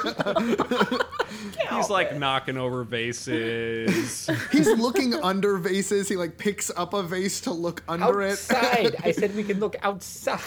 He's 1.72 1.90
like 1.90 2.18
knocking 2.18 2.58
over 2.58 2.84
vases. 2.84 4.30
He's 4.52 4.68
looking 4.68 5.14
under 5.14 5.58
vases. 5.58 6.10
He 6.10 6.16
like 6.16 6.38
picks 6.38 6.72
up 6.76 6.94
a 6.94 7.04
vase 7.04 7.42
to 7.42 7.52
look 7.52 7.84
under 7.88 8.22
it. 8.24 8.32
Outside! 8.32 8.96
I 9.04 9.12
said 9.12 9.36
we 9.36 9.44
can 9.44 9.60
look 9.60 9.76
outside. 9.84 10.40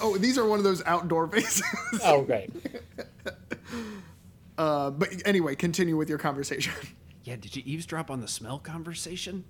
Oh, 0.00 0.16
these 0.16 0.38
are 0.38 0.46
one 0.46 0.58
of 0.58 0.64
those 0.64 0.82
outdoor 0.86 1.26
vases. 1.26 1.62
oh, 2.02 2.22
great. 2.22 2.50
Uh, 4.56 4.90
but 4.90 5.10
anyway, 5.26 5.54
continue 5.54 5.96
with 5.96 6.08
your 6.08 6.18
conversation. 6.18 6.72
yeah, 7.24 7.36
did 7.36 7.56
you 7.56 7.62
eavesdrop 7.66 8.10
on 8.10 8.20
the 8.20 8.28
smell 8.28 8.58
conversation? 8.58 9.44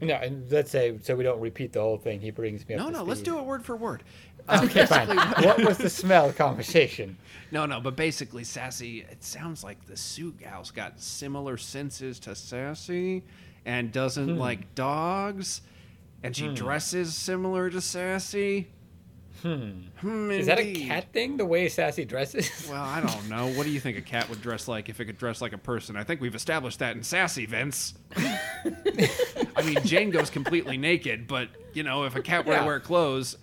No, 0.00 0.14
and 0.14 0.50
let's 0.50 0.70
say 0.70 0.96
so 1.02 1.16
we 1.16 1.24
don't 1.24 1.40
repeat 1.40 1.72
the 1.72 1.80
whole 1.80 1.98
thing. 1.98 2.20
He 2.20 2.30
brings 2.30 2.66
me 2.68 2.76
up. 2.76 2.80
No, 2.84 2.90
no, 2.90 3.02
let's 3.04 3.20
do 3.20 3.38
it 3.38 3.44
word 3.44 3.64
for 3.64 3.76
word. 3.76 4.02
Okay, 4.48 4.86
fine. 4.86 5.08
what 5.16 5.58
was 5.64 5.78
the 5.78 5.90
smell 5.90 6.32
conversation? 6.32 7.16
No, 7.50 7.64
no, 7.64 7.80
but 7.80 7.96
basically, 7.96 8.44
Sassy, 8.44 9.06
it 9.10 9.24
sounds 9.24 9.64
like 9.64 9.86
the 9.86 9.96
Sue 9.96 10.32
gal's 10.32 10.70
got 10.70 11.00
similar 11.00 11.56
senses 11.56 12.18
to 12.20 12.34
Sassy 12.34 13.22
and 13.64 13.90
doesn't 13.90 14.34
Hmm. 14.34 14.38
like 14.38 14.74
dogs, 14.74 15.62
and 16.22 16.36
she 16.36 16.48
dresses 16.48 17.14
similar 17.14 17.70
to 17.70 17.80
Sassy. 17.80 18.68
Hmm. 19.42 20.30
Is 20.32 20.46
that 20.46 20.58
a 20.58 20.72
cat 20.74 21.12
thing? 21.12 21.36
The 21.36 21.46
way 21.46 21.68
Sassy 21.68 22.04
dresses? 22.04 22.50
Well, 22.70 22.82
I 22.82 23.00
don't 23.00 23.28
know. 23.28 23.46
What 23.56 23.64
do 23.64 23.70
you 23.70 23.78
think 23.80 23.96
a 23.96 24.02
cat 24.02 24.28
would 24.28 24.42
dress 24.42 24.66
like 24.68 24.88
if 24.88 25.00
it 25.00 25.04
could 25.04 25.16
dress 25.18 25.40
like 25.40 25.52
a 25.52 25.58
person? 25.58 25.96
I 25.96 26.02
think 26.04 26.20
we've 26.20 26.34
established 26.34 26.80
that 26.80 26.96
in 26.96 27.02
Sassy, 27.02 27.46
Vince. 27.46 27.94
I 28.16 29.62
mean, 29.64 29.76
Jane 29.84 30.10
goes 30.10 30.28
completely 30.30 30.76
naked, 30.76 31.26
but, 31.28 31.48
you 31.72 31.82
know, 31.84 32.04
if 32.04 32.16
a 32.16 32.22
cat 32.22 32.46
were 32.46 32.52
Yeah. 32.54 32.60
to 32.60 32.66
wear 32.66 32.80
clothes, 32.80 33.36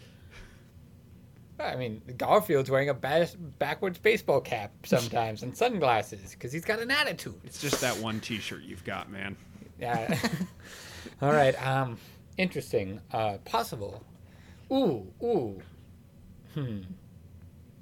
I 1.60 1.76
mean, 1.78 2.02
Garfield's 2.18 2.70
wearing 2.70 2.90
a 2.90 2.94
bas- 2.94 3.36
backwards 3.36 3.98
baseball 3.98 4.42
cap 4.42 4.72
sometimes 4.86 5.42
and 5.44 5.56
sunglasses 5.56 6.32
because 6.32 6.52
he's 6.52 6.66
got 6.66 6.80
an 6.80 6.92
attitude. 6.92 7.40
it's 7.46 7.62
just 7.62 7.80
that 7.82 7.98
one 7.98 8.20
t 8.20 8.38
shirt 8.40 8.64
you've 8.64 8.84
got, 8.84 9.10
man. 9.10 9.38
Yeah. 9.80 10.18
All 11.22 11.32
right. 11.32 11.56
Um, 11.66 11.98
interesting. 12.38 13.00
Uh, 13.12 13.38
possible. 13.46 14.04
Ooh, 14.72 15.08
ooh. 15.24 15.62
Hmm. 16.56 16.82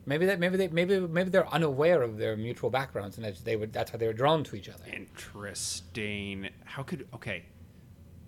Maybe 0.05 0.25
that. 0.25 0.39
Maybe 0.39 0.57
they. 0.57 0.67
Maybe 0.67 0.99
maybe 0.99 1.29
they're 1.29 1.47
unaware 1.53 2.01
of 2.01 2.17
their 2.17 2.35
mutual 2.35 2.69
backgrounds, 2.69 3.15
and 3.17 3.25
that's 3.25 3.39
they 3.41 3.55
would. 3.55 3.71
That's 3.71 3.93
why 3.93 3.97
they 3.97 4.07
were 4.07 4.13
drawn 4.13 4.43
to 4.43 4.55
each 4.55 4.67
other. 4.67 4.83
Interesting. 4.91 6.49
How 6.65 6.83
could 6.83 7.07
okay? 7.13 7.45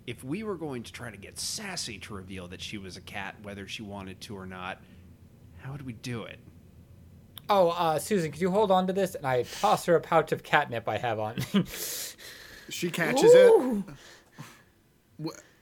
If 0.06 0.24
we 0.24 0.42
were 0.42 0.54
going 0.54 0.84
to 0.84 0.92
try 0.92 1.10
to 1.10 1.16
get 1.16 1.38
Sassy 1.38 1.98
to 1.98 2.14
reveal 2.14 2.46
that 2.48 2.62
she 2.62 2.78
was 2.78 2.96
a 2.96 3.00
cat, 3.00 3.34
whether 3.42 3.66
she 3.66 3.82
wanted 3.82 4.20
to 4.22 4.36
or 4.36 4.46
not, 4.46 4.80
how 5.58 5.72
would 5.72 5.84
we 5.84 5.92
do 5.94 6.22
it? 6.22 6.38
Oh, 7.50 7.70
uh, 7.70 7.98
Susan, 7.98 8.30
could 8.30 8.40
you 8.40 8.50
hold 8.50 8.70
on 8.70 8.86
to 8.86 8.92
this? 8.92 9.14
And 9.14 9.26
I 9.26 9.42
toss 9.42 9.84
her 9.86 9.96
a 9.96 10.00
pouch 10.00 10.32
of 10.32 10.42
catnip 10.42 10.88
I 10.88 10.98
have 10.98 11.18
on. 11.18 11.36
She 12.68 12.90
catches 12.90 13.32
it. 13.34 13.84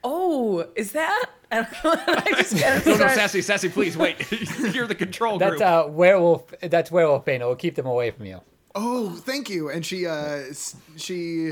Oh, 0.07 0.67
is 0.75 0.91
that? 0.91 1.25
I. 1.51 1.59
I 1.83 2.33
just 2.37 2.57
kind 2.61 2.77
of 2.77 2.85
No, 2.85 2.95
no, 2.97 3.07
Sassy, 3.07 3.41
Sassy, 3.41 3.69
please 3.69 3.97
wait. 3.97 4.17
You're 4.73 4.87
the 4.87 4.95
control 4.95 5.37
that's 5.39 5.51
group. 5.57 5.61
uh, 5.61 5.85
werewolf. 5.89 6.53
That's 6.61 6.91
werewolf 6.91 7.25
pain. 7.25 7.41
It 7.41 7.45
will 7.45 7.55
keep 7.55 7.75
them 7.75 7.85
away 7.87 8.11
from 8.11 8.25
you. 8.25 8.41
Oh, 8.75 9.11
thank 9.15 9.49
you. 9.49 9.69
And 9.69 9.85
she 9.85 10.05
uh 10.05 10.15
s- 10.49 10.75
she 10.97 11.51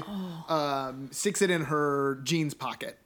um 0.50 1.10
sticks 1.12 1.42
it 1.42 1.50
in 1.50 1.64
her 1.66 2.20
jeans 2.24 2.54
pocket. 2.54 2.98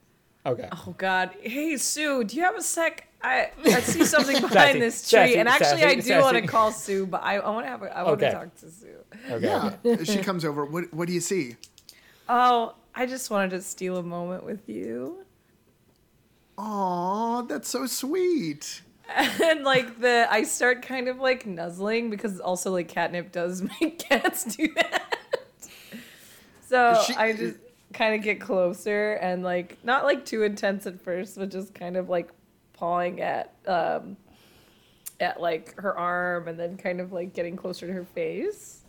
Okay. 0.45 0.67
Oh 0.71 0.95
God! 0.97 1.31
Hey 1.41 1.77
Sue, 1.77 2.23
do 2.23 2.35
you 2.35 2.43
have 2.43 2.55
a 2.55 2.61
sec? 2.61 3.07
I, 3.21 3.51
I 3.65 3.79
see 3.81 4.05
something 4.05 4.35
Sassy, 4.35 4.47
behind 4.47 4.81
this 4.81 5.01
tree, 5.09 5.19
sassy, 5.19 5.35
and 5.37 5.49
actually, 5.49 5.83
I 5.83 5.95
sassy, 5.95 6.13
do 6.13 6.21
want 6.21 6.37
to 6.37 6.47
call 6.47 6.71
Sue, 6.71 7.05
but 7.07 7.21
I, 7.23 7.37
I 7.37 7.49
want 7.49 7.65
to 7.65 7.69
have 7.69 7.81
a, 7.83 7.97
I 7.97 8.03
want 8.03 8.21
Okay. 8.21 8.29
to 8.31 8.35
talk 8.37 8.55
to 8.57 8.71
Sue. 8.71 8.87
Okay. 9.31 9.45
Yeah. 9.45 9.75
okay. 9.85 10.03
she 10.03 10.19
comes 10.19 10.45
over. 10.45 10.65
What 10.65 10.91
what 10.93 11.07
do 11.07 11.13
you 11.13 11.19
see? 11.19 11.55
Oh, 12.29 12.73
I 12.95 13.05
just 13.05 13.29
wanted 13.29 13.51
to 13.51 13.61
steal 13.61 13.97
a 13.97 14.03
moment 14.03 14.43
with 14.45 14.67
you, 14.69 15.25
Aw, 16.57 17.43
that's 17.43 17.69
so 17.69 17.85
sweet. 17.85 18.81
and 19.15 19.63
like 19.63 19.99
the 19.99 20.27
I 20.29 20.43
start 20.43 20.81
kind 20.81 21.07
of 21.07 21.19
like 21.19 21.45
nuzzling 21.45 22.09
because 22.09 22.39
also 22.39 22.71
like 22.71 22.87
catnip 22.87 23.31
does 23.31 23.61
make 23.81 23.99
cats 23.99 24.43
do 24.43 24.67
that. 24.75 25.15
So 26.61 27.01
She- 27.05 27.15
I 27.15 27.33
just 27.33 27.57
kind 27.93 28.15
of 28.15 28.21
get 28.21 28.41
closer 28.41 29.13
and 29.13 29.43
like 29.43 29.77
not 29.83 30.03
like 30.03 30.25
too 30.25 30.43
intense 30.43 30.85
at 30.85 31.01
first, 31.01 31.37
but 31.37 31.49
just 31.49 31.73
kind 31.73 31.95
of 31.95 32.09
like 32.09 32.29
pawing 32.73 33.21
at 33.21 33.53
um 33.65 34.17
at 35.19 35.39
like 35.41 35.79
her 35.79 35.97
arm 35.97 36.47
and 36.47 36.59
then 36.59 36.77
kind 36.77 36.99
of 36.99 37.11
like 37.11 37.33
getting 37.33 37.55
closer 37.55 37.87
to 37.87 37.93
her 37.93 38.03
face. 38.05 38.81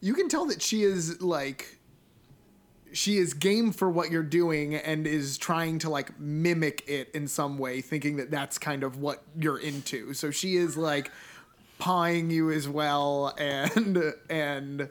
You 0.00 0.14
can 0.14 0.28
tell 0.28 0.46
that 0.46 0.60
she 0.62 0.82
is 0.82 1.20
like 1.22 1.77
she 2.92 3.18
is 3.18 3.34
game 3.34 3.72
for 3.72 3.88
what 3.88 4.10
you're 4.10 4.22
doing 4.22 4.74
and 4.74 5.06
is 5.06 5.38
trying 5.38 5.78
to 5.80 5.90
like 5.90 6.18
mimic 6.18 6.84
it 6.86 7.10
in 7.14 7.28
some 7.28 7.58
way 7.58 7.80
thinking 7.80 8.16
that 8.16 8.30
that's 8.30 8.58
kind 8.58 8.82
of 8.82 8.98
what 8.98 9.22
you're 9.38 9.58
into. 9.58 10.14
So 10.14 10.30
she 10.30 10.56
is 10.56 10.76
like 10.76 11.10
pawing 11.78 12.30
you 12.30 12.50
as 12.50 12.68
well 12.68 13.34
and 13.38 14.14
and 14.30 14.88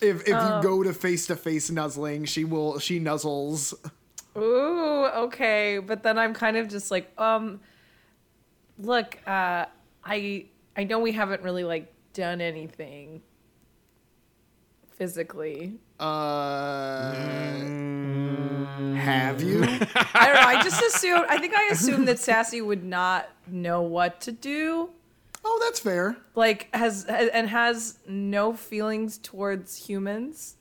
if 0.00 0.22
if 0.22 0.28
you 0.28 0.62
go 0.62 0.82
to 0.82 0.92
face 0.92 1.26
to 1.26 1.36
face 1.36 1.70
nuzzling, 1.70 2.24
she 2.24 2.44
will 2.44 2.78
she 2.78 3.00
nuzzles. 3.00 3.74
Ooh, 4.36 5.06
okay. 5.06 5.78
But 5.78 6.02
then 6.02 6.18
I'm 6.18 6.34
kind 6.34 6.56
of 6.56 6.68
just 6.68 6.90
like, 6.90 7.10
um, 7.18 7.60
look, 8.78 9.18
uh, 9.26 9.66
I 10.04 10.46
I 10.76 10.84
know 10.84 11.00
we 11.00 11.12
haven't 11.12 11.42
really 11.42 11.64
like 11.64 11.92
done 12.12 12.40
anything 12.40 13.22
physically. 14.98 15.78
Uh 15.98 17.14
have 19.08 19.42
you? 19.42 19.62
I 19.64 20.26
don't 20.26 20.34
know. 20.34 20.48
I 20.48 20.60
just 20.62 20.82
assumed. 20.82 21.26
I 21.28 21.38
think 21.38 21.54
I 21.54 21.68
assumed 21.70 22.08
that 22.08 22.18
Sassy 22.18 22.60
would 22.60 22.84
not 22.84 23.28
know 23.46 23.80
what 23.82 24.20
to 24.22 24.32
do. 24.32 24.90
Oh, 25.44 25.58
that's 25.62 25.80
fair. 25.80 26.16
Like 26.34 26.68
has 26.74 27.04
and 27.06 27.48
has 27.48 27.98
no 28.06 28.52
feelings 28.52 29.18
towards 29.18 29.76
humans. 29.76 30.56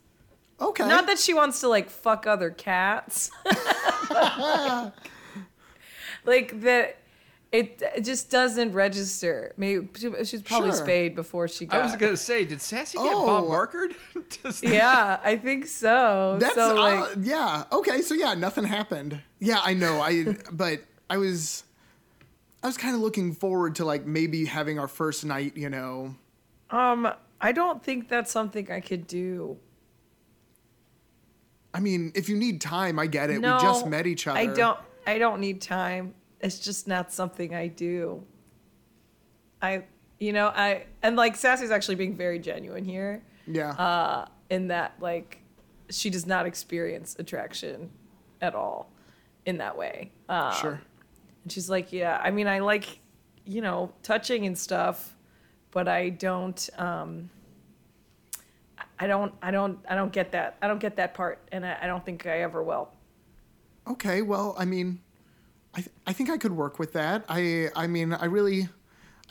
Okay. 0.60 0.88
Not 0.88 1.08
that 1.08 1.20
she 1.20 1.34
wants 1.34 1.60
to 1.62 1.68
like 1.68 1.90
fuck 1.90 2.26
other 2.26 2.50
cats. 2.50 3.32
like 6.26 6.62
that 6.62 6.98
it, 7.52 7.82
it 7.96 8.02
just 8.02 8.30
doesn't 8.30 8.74
register. 8.74 9.54
Maybe 9.58 9.88
she, 9.98 10.12
she's 10.26 10.42
probably 10.42 10.72
Sure. 10.72 10.78
spayed 10.84 11.16
before 11.16 11.48
she 11.48 11.66
got 11.66 11.80
I 11.80 11.84
was 11.84 11.96
gonna 11.96 12.18
say, 12.18 12.44
did 12.44 12.62
Sassy 12.62 12.98
get 12.98 13.08
Oh. 13.14 13.26
Bob 13.26 13.48
Barkered? 13.48 13.96
Does- 14.44 14.62
Yeah, 14.64 15.20
I 15.24 15.38
think 15.38 15.66
so. 15.68 16.38
That's 16.40 16.56
so 16.56 16.76
like 16.76 17.00
uh, 17.00 17.20
yeah. 17.22 17.64
Okay, 17.72 18.02
so 18.02 18.14
yeah, 18.16 18.34
nothing 18.34 18.66
happened. 18.66 19.22
Yeah, 19.40 19.60
I 19.64 19.74
know. 19.74 20.02
I 20.02 20.36
but 20.52 20.82
I 21.10 21.18
was 21.18 21.64
I 22.64 22.68
was 22.68 22.76
kind 22.78 22.96
of 22.96 23.02
looking 23.02 23.34
forward 23.34 23.76
to 23.76 23.86
like 23.86 24.06
maybe 24.06 24.44
having 24.46 24.78
our 24.78 24.88
first 24.90 25.24
night, 25.26 25.56
you 25.56 25.70
know. 25.70 26.16
um 26.70 27.08
I 27.40 27.52
don't 27.52 27.82
think 27.84 28.10
that's 28.10 28.32
something 28.32 28.70
I 28.72 28.80
could 28.82 29.06
do. 29.08 29.58
I 31.74 31.80
mean, 31.80 32.12
if 32.16 32.30
you 32.30 32.36
need 32.36 32.60
time, 32.62 32.98
I 32.98 33.06
get 33.08 33.30
it. 33.30 33.40
No, 33.40 33.56
we 33.58 33.62
just 33.62 33.86
met 33.86 34.08
each 34.08 34.28
other. 34.28 34.40
I 34.40 34.48
don't 34.48 34.80
I 35.06 35.18
don't 35.18 35.40
need 35.40 35.62
time. 35.62 36.14
It's 36.42 36.60
just 36.60 36.88
not 36.88 37.12
something 37.12 37.56
I 37.56 37.68
do. 37.68 38.24
I 39.62 39.84
you 40.20 40.34
know, 40.34 40.48
I 40.48 40.86
and 41.04 41.16
like 41.16 41.36
Sassy's 41.36 41.72
actually 41.72 41.96
being 41.96 42.16
very 42.16 42.40
genuine 42.40 42.86
here. 42.86 43.24
Yeah. 43.50 43.72
uh, 43.72 44.26
in 44.50 44.68
that 44.68 44.94
like 45.00 45.40
she 45.90 46.10
does 46.10 46.26
not 46.26 46.46
experience 46.46 47.16
attraction 47.18 47.90
at 48.42 48.56
all 48.56 48.92
in 49.46 49.58
that 49.58 49.78
way. 49.78 50.12
Um, 50.30 50.54
sure. 50.54 50.82
And 51.44 51.52
she's 51.52 51.70
like, 51.70 51.94
yeah, 51.94 52.20
I 52.22 52.32
mean, 52.32 52.48
I 52.48 52.60
like, 52.60 53.00
you 53.46 53.62
know, 53.62 53.94
touching 54.04 54.46
and 54.46 54.58
stuff, 54.58 55.16
but 55.72 55.88
I 55.88 56.10
don't, 56.10 56.70
um, 56.78 57.30
I 59.00 59.08
don't, 59.08 59.34
I 59.42 59.52
don't, 59.52 59.80
I 59.90 59.96
don't 59.96 60.12
get 60.12 60.34
that. 60.34 60.58
I 60.62 60.68
don't 60.68 60.80
get 60.80 60.98
that 60.98 61.14
part, 61.14 61.40
and 61.52 61.66
I, 61.66 61.78
I 61.84 61.88
don't 61.88 62.04
think 62.04 62.26
I 62.26 62.42
ever 62.42 62.62
will. 62.64 62.90
okay, 63.88 64.22
well, 64.22 64.56
I 64.58 64.66
mean, 64.66 65.00
I 65.78 65.82
th- 65.82 65.92
I 66.08 66.14
think 66.14 66.30
I 66.32 66.38
could 66.38 66.52
work 66.54 66.80
with 66.80 66.94
that. 66.94 67.24
I 67.30 67.68
I 67.76 67.86
mean, 67.88 68.12
I 68.14 68.26
really, 68.26 68.68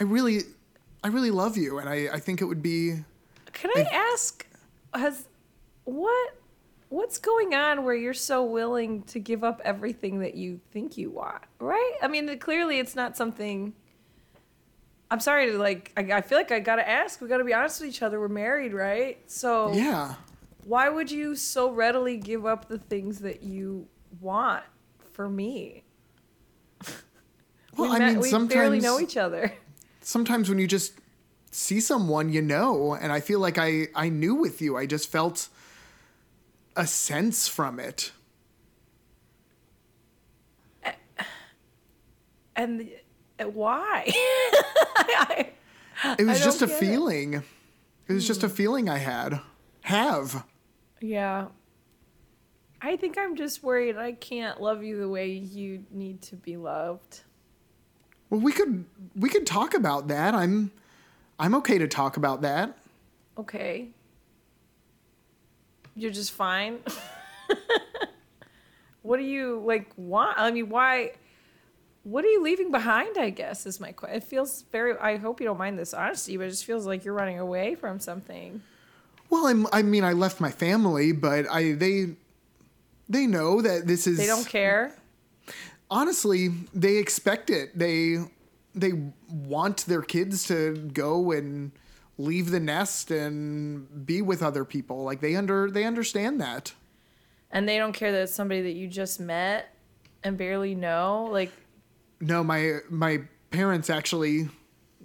I 0.00 0.04
really, 0.04 0.42
I 1.02 1.08
really 1.08 1.30
love 1.32 1.56
you, 1.56 1.78
and 1.78 1.88
I 1.88 2.08
I 2.12 2.20
think 2.20 2.40
it 2.40 2.44
would 2.44 2.62
be. 2.62 3.04
Can 3.52 3.70
I 3.74 3.82
ask, 4.12 4.46
has 4.94 5.26
what 5.84 6.34
what's 6.88 7.18
going 7.18 7.52
on 7.54 7.84
where 7.84 7.94
you're 7.96 8.14
so 8.14 8.44
willing 8.44 9.02
to 9.04 9.18
give 9.18 9.42
up 9.42 9.60
everything 9.64 10.20
that 10.20 10.34
you 10.36 10.60
think 10.72 10.96
you 10.96 11.10
want? 11.10 11.42
Right? 11.58 11.94
I 12.02 12.06
mean, 12.06 12.38
clearly 12.38 12.78
it's 12.78 12.94
not 12.94 13.16
something. 13.16 13.72
I'm 15.10 15.20
sorry 15.20 15.50
to 15.50 15.58
like. 15.58 15.92
I, 15.96 16.02
I 16.12 16.20
feel 16.20 16.38
like 16.38 16.52
I 16.52 16.60
gotta 16.60 16.88
ask. 16.88 17.20
We 17.20 17.26
gotta 17.28 17.44
be 17.44 17.54
honest 17.54 17.80
with 17.80 17.90
each 17.90 18.02
other. 18.02 18.20
We're 18.20 18.28
married, 18.28 18.72
right? 18.72 19.18
So 19.26 19.72
Yeah. 19.72 20.14
why 20.64 20.88
would 20.88 21.10
you 21.10 21.34
so 21.34 21.70
readily 21.72 22.16
give 22.18 22.46
up 22.46 22.68
the 22.68 22.78
things 22.78 23.18
that 23.20 23.42
you 23.42 23.88
want 24.20 24.62
for 25.12 25.28
me? 25.28 25.82
Well, 27.76 27.90
we 27.90 27.96
I 27.96 27.98
met- 27.98 28.12
mean, 28.12 28.20
we 28.20 28.28
sometimes 28.30 28.54
barely 28.54 28.80
know 28.80 28.98
each 29.00 29.16
other. 29.16 29.52
sometimes 30.00 30.48
when 30.48 30.58
you 30.58 30.66
just 30.66 30.92
see 31.50 31.80
someone, 31.80 32.32
you 32.32 32.42
know, 32.42 32.94
and 32.94 33.12
I 33.12 33.20
feel 33.20 33.40
like 33.40 33.58
I 33.58 33.88
I 33.94 34.08
knew 34.08 34.34
with 34.34 34.60
you. 34.62 34.76
I 34.76 34.86
just 34.86 35.10
felt 35.10 35.48
a 36.76 36.86
sense 36.86 37.48
from 37.48 37.78
it. 37.80 38.12
And 42.54 42.88
uh, 43.38 43.44
why? 43.48 44.04
I- 44.08 45.50
It 46.18 46.24
was 46.26 46.44
just 46.44 46.60
a 46.62 46.66
don't 46.66 46.76
it. 46.76 46.78
feeling. 46.78 47.34
It 48.06 48.12
was 48.12 48.26
just 48.26 48.42
a 48.42 48.48
feeling 48.50 48.88
I 48.88 48.98
had. 48.98 49.40
Have. 49.80 50.44
Yeah. 51.00 51.46
I 52.82 52.96
think 52.96 53.16
I'm 53.18 53.34
just 53.34 53.62
worried 53.62 53.96
I 53.96 54.12
can't 54.12 54.60
love 54.60 54.84
you 54.84 54.98
the 54.98 55.08
way 55.08 55.28
you 55.30 55.84
need 55.90 56.20
to 56.22 56.36
be 56.36 56.56
loved. 56.58 57.20
Well, 58.30 58.40
we 58.40 58.52
could 58.52 58.84
we 59.14 59.28
could 59.28 59.46
talk 59.46 59.74
about 59.74 60.08
that. 60.08 60.34
I'm 60.34 60.70
I'm 61.38 61.54
okay 61.56 61.78
to 61.78 61.88
talk 61.88 62.16
about 62.16 62.42
that. 62.42 62.76
Okay. 63.38 63.88
You're 65.94 66.10
just 66.10 66.32
fine. 66.32 66.80
what 69.02 69.18
do 69.18 69.22
you 69.22 69.62
like 69.64 69.90
want? 69.96 70.38
I 70.38 70.50
mean, 70.50 70.68
why 70.68 71.12
what 72.02 72.24
are 72.24 72.28
you 72.28 72.42
leaving 72.42 72.70
behind, 72.70 73.18
I 73.18 73.30
guess 73.30 73.66
is 73.66 73.80
my 73.80 73.92
question. 73.92 74.16
It 74.16 74.24
feels 74.24 74.62
very 74.70 74.96
I 74.98 75.16
hope 75.16 75.40
you 75.40 75.46
don't 75.46 75.58
mind 75.58 75.78
this 75.78 75.94
honesty, 75.94 76.36
but 76.36 76.46
it 76.46 76.50
just 76.50 76.64
feels 76.64 76.86
like 76.86 77.04
you're 77.04 77.14
running 77.14 77.38
away 77.38 77.74
from 77.74 77.98
something. 78.00 78.62
Well, 79.28 79.46
I'm, 79.46 79.66
I 79.72 79.82
mean, 79.82 80.04
I 80.04 80.12
left 80.12 80.40
my 80.40 80.50
family, 80.50 81.12
but 81.12 81.46
I 81.50 81.72
they 81.72 82.16
they 83.08 83.26
know 83.26 83.60
that 83.60 83.86
this 83.86 84.06
is 84.06 84.18
They 84.18 84.26
don't 84.26 84.46
care. 84.48 84.94
Honestly 85.90 86.48
they 86.74 86.96
expect 86.96 87.50
it 87.50 87.76
they 87.78 88.18
they 88.74 88.92
want 89.28 89.86
their 89.86 90.02
kids 90.02 90.46
to 90.46 90.76
go 90.92 91.32
and 91.32 91.72
leave 92.18 92.50
the 92.50 92.60
nest 92.60 93.10
and 93.10 94.06
be 94.06 94.22
with 94.22 94.42
other 94.42 94.64
people 94.64 95.02
like 95.04 95.20
they 95.20 95.36
under 95.36 95.70
they 95.70 95.84
understand 95.84 96.40
that 96.40 96.72
And 97.50 97.68
they 97.68 97.78
don't 97.78 97.92
care 97.92 98.12
that 98.12 98.22
it's 98.22 98.34
somebody 98.34 98.62
that 98.62 98.72
you 98.72 98.88
just 98.88 99.20
met 99.20 99.74
and 100.24 100.36
barely 100.36 100.74
know. 100.74 101.28
Like 101.30 101.52
no 102.20 102.42
my 102.42 102.78
my 102.88 103.22
parents 103.50 103.90
actually 103.90 104.48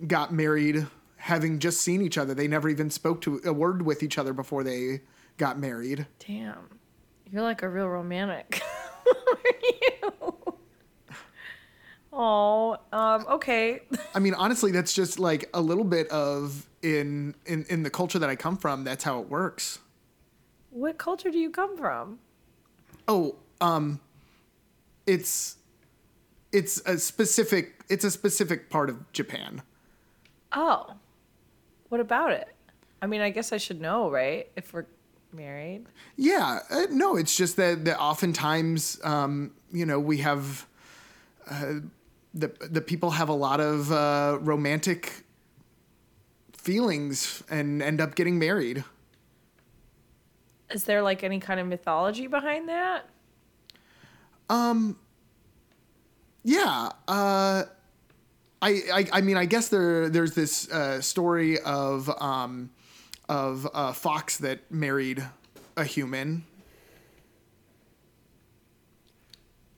got 0.08 0.34
married 0.34 0.88
having 1.17 1.60
just 1.60 1.82
seen 1.82 2.02
each 2.02 2.17
other 2.17 2.34
they 2.34 2.48
never 2.48 2.67
even 2.67 2.89
spoke 2.89 3.22
to 3.22 3.39
a 3.46 3.54
word 3.54 3.84
with 3.84 4.02
each 4.02 4.17
other 4.17 4.34
before 4.34 4.63
they 4.63 5.02
got 5.38 5.60
married 5.60 6.08
Damn. 6.26 6.80
You're 7.32 7.44
like 7.44 7.62
a 7.62 7.70
real 7.70 7.88
romantic. 7.88 8.62
you? 9.63 10.31
Oh, 12.13 12.78
um, 12.91 13.26
okay. 13.30 13.82
i 14.13 14.19
mean 14.19 14.34
honestly 14.34 14.71
that's 14.71 14.93
just 14.93 15.17
like 15.19 15.50
a 15.54 15.62
little 15.62 15.84
bit 15.86 16.08
of 16.10 16.67
in 16.82 17.36
in 17.45 17.65
in 17.69 17.84
the 17.84 17.89
culture 17.89 18.19
that 18.19 18.30
i 18.30 18.36
come 18.36 18.58
from 18.58 18.84
that's 18.84 19.04
how 19.04 19.19
it 19.21 19.30
works 19.30 19.80
What 20.71 20.97
culture 20.97 21.30
do 21.32 21.38
you 21.38 21.50
come 21.52 21.78
from? 21.78 22.19
Oh, 23.08 23.36
um, 23.60 24.00
it's 25.06 25.58
it's 26.52 26.82
a 26.86 26.97
specific 26.97 27.84
it's 27.89 28.04
a 28.06 28.12
specific 28.12 28.69
part 28.69 28.89
of 28.89 29.12
Japan. 29.13 29.62
Oh. 30.54 30.93
What 31.89 32.00
about 32.02 32.32
it? 32.32 32.47
I 33.02 33.08
mean, 33.08 33.19
I 33.21 33.30
guess 33.32 33.52
I 33.52 33.58
should 33.58 33.82
know, 33.82 34.10
right? 34.10 34.50
If 34.56 34.74
we're 34.74 34.86
married. 35.34 35.86
Yeah, 36.15 36.60
uh, 36.69 36.88
no, 36.89 37.17
it's 37.17 37.36
just 37.36 37.56
that, 37.58 37.84
that 37.86 38.00
oftentimes, 38.00 39.00
um, 39.04 39.52
you 39.74 39.86
know, 39.86 40.00
we 40.00 40.17
have 40.19 40.65
uh, 41.50 41.82
the 42.34 42.48
the 42.70 42.82
people 42.82 43.12
have 43.12 43.30
a 43.30 43.34
lot 43.34 43.60
of 43.60 43.91
uh, 43.91 44.38
romantic 44.41 45.24
feelings 46.54 47.44
and 47.50 47.82
end 47.82 48.00
up 48.00 48.15
getting 48.15 48.38
married. 48.39 48.84
Is 50.70 50.86
there 50.86 51.02
like 51.02 51.24
any 51.24 51.39
kind 51.39 51.60
of 51.60 51.67
mythology 51.67 52.28
behind 52.28 52.70
that? 52.70 53.06
Um. 54.50 54.98
Yeah, 56.44 56.89
uh, 57.08 57.63
I, 58.62 58.82
I 58.94 59.08
I 59.13 59.22
mean 59.22 59.38
I 59.38 59.46
guess 59.46 59.70
there 59.70 60.10
there's 60.10 60.34
this 60.34 60.70
uh, 60.72 61.00
story 61.02 61.60
of 61.60 62.10
um, 62.22 62.72
of 63.30 63.67
a 63.74 63.94
fox 63.94 64.38
that 64.38 64.72
married 64.72 65.24
a 65.78 65.84
human. 65.84 66.46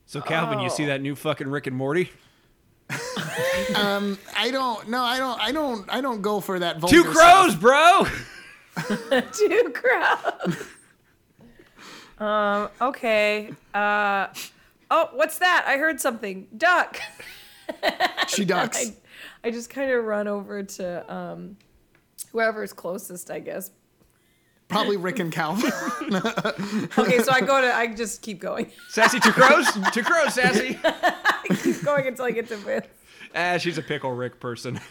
So 0.05 0.21
Calvin, 0.21 0.59
you 0.59 0.67
Oh. 0.67 0.69
see 0.69 0.85
that 0.85 1.01
new 1.01 1.15
fucking 1.15 1.47
Rick 1.47 1.67
and 1.67 1.75
Morty? 1.75 2.11
I 3.75 4.49
don't 4.51 4.89
no 4.89 5.03
I 5.03 5.17
don't 5.17 5.39
I 5.39 5.51
don't 5.51 5.93
I 5.93 6.01
don't 6.01 6.21
go 6.21 6.39
for 6.39 6.59
that. 6.59 6.81
Two 6.87 7.03
crows, 7.03 7.51
stuff. 7.51 7.59
bro. 7.59 8.05
Two 9.31 9.73
crows. 9.73 10.67
um, 12.19 12.69
okay. 12.81 13.51
Uh, 13.73 14.27
oh, 14.89 15.09
what's 15.13 15.37
that? 15.39 15.65
I 15.67 15.77
heard 15.77 15.99
something. 16.01 16.47
Duck. 16.57 16.99
She 18.27 18.45
ducks. 18.45 18.77
I, 19.43 19.47
I 19.47 19.51
just 19.51 19.69
kind 19.69 19.91
of 19.91 20.03
run 20.05 20.27
over 20.27 20.63
to 20.63 21.13
um, 21.13 21.57
whoever's 22.31 22.73
closest, 22.73 23.29
I 23.29 23.39
guess. 23.39 23.71
Probably 24.69 24.97
Rick 24.97 25.19
and 25.19 25.31
Calvin. 25.31 25.71
Okay, 26.97 27.19
so 27.19 27.31
I 27.31 27.41
go 27.41 27.61
to, 27.61 27.75
I 27.75 27.93
just 27.93 28.23
keep 28.23 28.39
going. 28.39 28.71
Sassy 28.89 29.19
two 29.19 29.31
crows, 29.31 29.67
two 29.91 30.01
crows, 30.03 30.33
sassy. 30.33 30.79
I 30.83 31.43
keep 31.61 31.83
going 31.83 32.07
until 32.07 32.25
I 32.25 32.31
get 32.31 32.47
to 32.47 32.57
Vince. 32.57 32.87
Ah, 33.35 33.57
she's 33.57 33.77
a 33.77 33.81
pickle 33.81 34.11
Rick 34.11 34.39
person. 34.39 34.79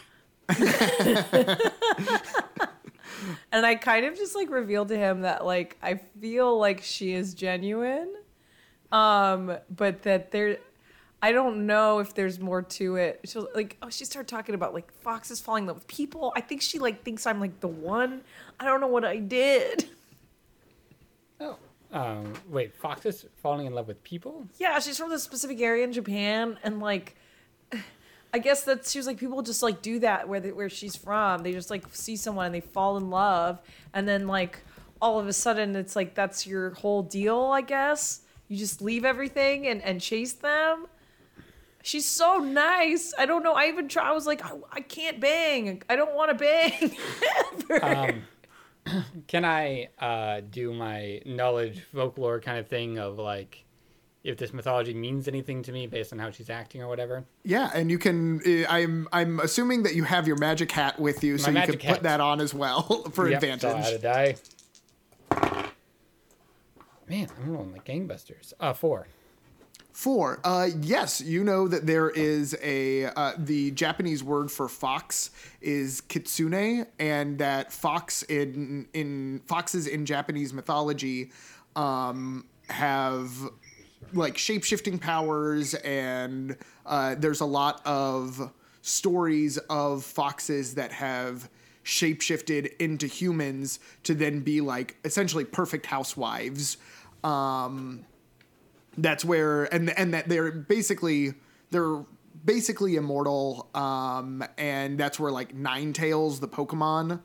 And 3.51 3.65
I 3.65 3.75
kind 3.75 4.05
of 4.05 4.15
just 4.17 4.35
like 4.35 4.49
revealed 4.49 4.89
to 4.89 4.97
him 4.97 5.21
that 5.21 5.45
like 5.45 5.77
I 5.81 6.01
feel 6.19 6.57
like 6.57 6.81
she 6.81 7.13
is 7.13 7.33
genuine. 7.33 8.13
Um, 8.91 9.57
but 9.69 10.03
that 10.03 10.31
there 10.31 10.57
I 11.21 11.31
don't 11.31 11.65
know 11.65 11.99
if 11.99 12.13
there's 12.13 12.39
more 12.39 12.61
to 12.63 12.97
it. 12.97 13.21
She 13.23 13.37
was 13.37 13.47
like, 13.55 13.77
oh, 13.81 13.89
she 13.89 14.05
started 14.05 14.27
talking 14.27 14.55
about 14.55 14.73
like 14.73 14.91
foxes 14.91 15.39
falling 15.39 15.63
in 15.63 15.67
love 15.67 15.77
with 15.77 15.87
people. 15.87 16.33
I 16.35 16.41
think 16.41 16.61
she 16.61 16.79
like 16.79 17.03
thinks 17.03 17.25
I'm 17.25 17.39
like 17.39 17.59
the 17.59 17.67
one. 17.67 18.21
I 18.59 18.65
don't 18.65 18.81
know 18.81 18.87
what 18.87 19.05
I 19.05 19.17
did. 19.17 19.87
Oh. 21.39 21.57
Um, 21.93 22.33
wait, 22.49 22.75
foxes 22.75 23.25
falling 23.37 23.67
in 23.67 23.73
love 23.73 23.87
with 23.87 24.03
people? 24.03 24.47
Yeah, 24.57 24.79
she's 24.79 24.97
from 24.97 25.11
this 25.11 25.21
specific 25.21 25.61
area 25.61 25.83
in 25.83 25.93
Japan, 25.93 26.57
and 26.63 26.79
like, 26.79 27.15
I 28.33 28.39
guess 28.39 28.63
that 28.63 28.87
she 28.87 28.97
was 28.97 29.05
like 29.05 29.17
people 29.17 29.41
just 29.43 29.61
like 29.61 29.81
do 29.83 29.99
that 29.99 30.27
where 30.27 30.39
they, 30.39 30.51
where 30.51 30.69
she's 30.69 30.95
from. 30.95 31.43
They 31.43 31.51
just 31.51 31.69
like 31.69 31.85
see 31.91 32.15
someone 32.15 32.47
and 32.47 32.55
they 32.55 32.61
fall 32.61 32.97
in 32.97 33.09
love, 33.11 33.61
and 33.93 34.07
then 34.07 34.27
like 34.27 34.59
all 34.99 35.19
of 35.19 35.27
a 35.27 35.33
sudden 35.33 35.75
it's 35.75 35.95
like 35.95 36.15
that's 36.15 36.47
your 36.47 36.71
whole 36.71 37.03
deal. 37.03 37.43
I 37.43 37.61
guess 37.61 38.21
you 38.47 38.57
just 38.57 38.81
leave 38.81 39.05
everything 39.05 39.67
and 39.67 39.81
and 39.83 40.01
chase 40.01 40.33
them. 40.33 40.87
She's 41.83 42.05
so 42.05 42.37
nice. 42.37 43.13
I 43.19 43.25
don't 43.25 43.43
know. 43.43 43.53
I 43.53 43.67
even 43.67 43.89
try. 43.89 44.09
I 44.09 44.13
was 44.13 44.25
like, 44.25 44.43
I, 44.43 44.53
I 44.71 44.79
can't 44.79 45.19
bang. 45.19 45.83
I 45.89 45.97
don't 45.97 46.15
want 46.15 46.31
to 46.31 46.35
bang. 46.35 46.95
Um, 47.81 48.23
can 49.27 49.45
I 49.45 49.89
uh, 49.99 50.41
do 50.49 50.73
my 50.73 51.21
knowledge 51.25 51.81
folklore 51.93 52.39
kind 52.39 52.59
of 52.59 52.67
thing 52.67 52.99
of 52.99 53.17
like 53.17 53.63
if 54.23 54.37
this 54.37 54.53
mythology 54.53 54.93
means 54.93 55.27
anything 55.27 55.61
to 55.63 55.71
me 55.71 55.85
based 55.87 56.13
on 56.13 56.19
how 56.19 56.31
she's 56.31 56.49
acting 56.49 56.81
or 56.81 56.87
whatever? 56.87 57.25
yeah, 57.43 57.69
and 57.73 57.91
you 57.91 57.97
can. 57.97 58.41
uh, 58.45 58.65
I'm 58.69 59.07
I'm 59.11 59.39
assuming 59.39 59.83
that 59.83 59.95
you 59.95 60.03
have 60.05 60.27
your 60.27 60.37
magic 60.37 60.71
hat 60.71 60.99
with 60.99 61.23
you, 61.23 61.37
so 61.37 61.49
you 61.49 61.53
can 61.61 61.69
magic 61.71 61.83
put 61.83 62.03
that 62.03 62.21
on 62.21 62.39
as 62.41 62.53
well 62.53 63.03
for 63.13 63.29
Yep, 63.29 63.43
advantage. 63.43 63.61
So 63.61 63.75
I 63.77 63.81
had 63.81 63.93
a 63.93 63.99
die. 63.99 64.35
Man, 67.09 67.27
I'm 67.37 67.51
rolling 67.51 67.73
like 67.73 67.85
gangbusters. 67.85 68.53
Uh, 68.59 68.73
four. 68.73 69.07
Four. 69.91 70.39
Uh, 70.43 70.69
yes, 70.81 71.21
you 71.21 71.43
know 71.43 71.67
that 71.67 71.85
there 71.85 72.09
is 72.09 72.57
a 72.63 73.05
uh, 73.05 73.33
the 73.37 73.71
Japanese 73.71 74.23
word 74.23 74.49
for 74.51 74.67
fox 74.67 75.29
is 75.61 76.01
kitsune, 76.01 76.87
and 76.97 77.37
that 77.37 77.71
fox 77.71 78.23
in 78.23 78.87
in 78.93 79.41
foxes 79.45 79.85
in 79.85 80.05
Japanese 80.05 80.51
mythology 80.53 81.31
um, 81.75 82.45
have 82.69 83.29
like 84.13 84.37
shape 84.37 84.63
shifting 84.63 84.99
powers, 84.99 85.73
and 85.75 86.57
uh, 86.85 87.15
there's 87.15 87.41
a 87.41 87.45
lot 87.45 87.81
of 87.85 88.51
stories 88.81 89.57
of 89.69 90.03
foxes 90.03 90.75
that 90.75 90.91
have 90.91 91.49
shapeshifted 91.85 92.75
into 92.77 93.07
humans 93.07 93.79
to 94.03 94.13
then 94.13 94.39
be 94.39 94.61
like 94.61 94.97
essentially 95.03 95.45
perfect 95.45 95.85
housewives. 95.85 96.77
Um, 97.23 98.05
that's 98.97 99.25
where 99.25 99.65
and 99.73 99.89
and 99.97 100.13
that 100.13 100.29
they're 100.29 100.51
basically 100.51 101.33
they're 101.71 102.03
basically 102.45 102.95
immortal 102.95 103.69
um 103.73 104.43
and 104.57 104.97
that's 104.97 105.19
where 105.19 105.31
like 105.31 105.55
Ninetales 105.55 106.39
the 106.39 106.47
pokemon 106.47 107.21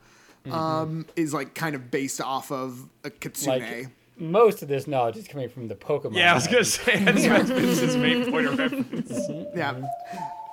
um 0.51 1.07
is 1.17 1.35
like 1.35 1.55
kind 1.55 1.75
of 1.75 1.91
based 1.91 2.21
off 2.21 2.51
of 2.51 2.89
a 3.05 3.11
kitsune 3.11 3.61
Like 3.85 3.89
most 4.19 4.63
of 4.63 4.69
this 4.69 4.87
knowledge 4.87 5.17
is 5.17 5.29
coming 5.29 5.49
from 5.49 5.69
the 5.69 5.75
Pokemon. 5.75 6.17
Yeah, 6.17 6.33
I 6.33 6.35
was 6.35 6.47
gonna 6.47 6.65
say 6.65 7.03
that's 7.05 7.51
Vince's 7.51 7.97
main 7.97 8.31
point 8.31 8.47
of 8.47 8.59
reference. 8.59 9.11
yeah 9.55 9.75
mm-hmm. 9.75 9.85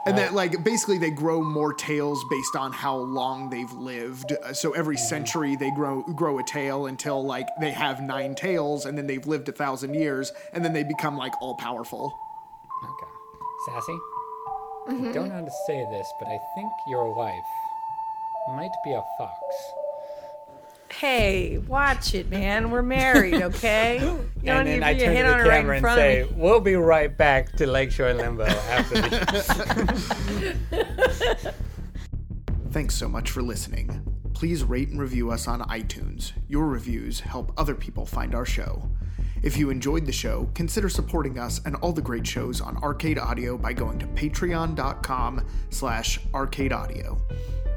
and 0.05 0.17
that 0.17 0.33
like 0.33 0.63
basically 0.63 0.97
they 0.97 1.11
grow 1.11 1.41
more 1.41 1.73
tails 1.73 2.23
based 2.29 2.55
on 2.55 2.71
how 2.71 2.95
long 2.95 3.49
they've 3.49 3.71
lived 3.73 4.33
Uh, 4.33 4.53
so 4.53 4.71
every 4.73 4.95
mm-hmm. 4.95 5.05
century 5.05 5.55
they 5.55 5.71
grow 5.71 6.03
grow 6.03 6.39
a 6.39 6.43
tail 6.43 6.85
until 6.85 7.23
like 7.23 7.47
they 7.59 7.71
have 7.71 8.01
nine 8.01 8.35
tails 8.35 8.85
and 8.85 8.97
then 8.97 9.07
they've 9.07 9.27
lived 9.27 9.49
a 9.49 9.51
thousand 9.51 9.93
years 9.93 10.31
and 10.53 10.63
then 10.63 10.73
they 10.73 10.83
become 10.83 11.17
like 11.17 11.33
all 11.41 11.55
powerful 11.55 12.17
Okay. 12.83 13.11
Sassy? 13.65 13.97
I 14.87 14.91
mm-hmm. 14.91 15.11
don't 15.13 15.29
know 15.29 15.35
how 15.35 15.45
to 15.45 15.51
say 15.65 15.83
this, 15.89 16.07
but 16.19 16.27
I 16.27 16.37
think 16.55 16.71
your 16.87 17.11
wife 17.15 17.49
might 18.49 18.71
be 18.83 18.91
a 18.91 19.03
fox. 19.17 19.39
Hey, 20.91 21.57
watch 21.67 22.13
it, 22.15 22.29
man. 22.29 22.71
We're 22.71 22.81
married, 22.81 23.41
okay? 23.41 23.99
You 24.45 24.51
don't 24.51 24.67
and 24.67 24.69
need 24.69 24.73
then 24.73 24.81
to 24.81 24.85
I 24.85 24.93
be 24.93 24.99
turn 24.99 25.09
to 25.09 25.15
hit 25.15 25.23
the 25.23 25.33
on 25.33 25.39
her 25.39 25.45
right 25.45 25.57
camera 25.61 25.71
in 25.71 25.77
and 25.77 25.81
front 25.81 25.97
say, 25.97 26.19
of 26.21 26.29
me. 26.31 26.37
"We'll 26.39 26.59
be 26.59 26.75
right 26.75 27.17
back 27.17 27.51
to 27.53 27.65
Lakeshore 27.65 28.13
Limbo 28.13 28.45
after 28.45 29.01
the 29.01 29.09
Thanks 32.71 32.93
so 32.93 33.09
much 33.09 33.31
for 33.31 33.41
listening. 33.41 34.03
Please 34.35 34.63
rate 34.63 34.89
and 34.89 35.01
review 35.01 35.31
us 35.31 35.47
on 35.47 35.61
iTunes. 35.61 36.33
Your 36.47 36.67
reviews 36.67 37.21
help 37.21 37.53
other 37.57 37.73
people 37.73 38.05
find 38.05 38.35
our 38.35 38.45
show. 38.45 38.87
If 39.41 39.57
you 39.57 39.71
enjoyed 39.71 40.05
the 40.05 40.11
show, 40.11 40.47
consider 40.53 40.87
supporting 40.89 41.39
us 41.39 41.59
and 41.65 41.75
all 41.77 41.91
the 41.91 42.01
great 42.03 42.27
shows 42.27 42.61
on 42.61 42.77
Arcade 42.83 43.17
Audio 43.17 43.57
by 43.57 43.73
going 43.73 43.97
to 43.97 44.05
patreon.com 44.07 45.43
slash 45.71 46.19
arcadeaudio. 46.33 47.19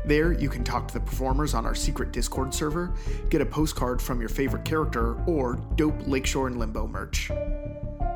There, 0.09 0.33
you 0.33 0.49
can 0.49 0.65
talk 0.65 0.89
to 0.89 0.95
the 0.95 1.01
performers 1.01 1.53
on 1.53 1.67
our 1.67 1.75
secret 1.75 2.13
Discord 2.13 2.55
server, 2.55 2.95
get 3.29 3.43
a 3.43 3.47
postcard 3.47 4.01
from 4.01 4.21
your 4.21 4.31
favorite 4.31 4.65
character, 4.65 5.23
or 5.27 5.57
dope 5.77 6.07
Lakeshore 6.07 6.47
and 6.47 6.59
Limbo 6.59 6.87
merch. 6.87 7.31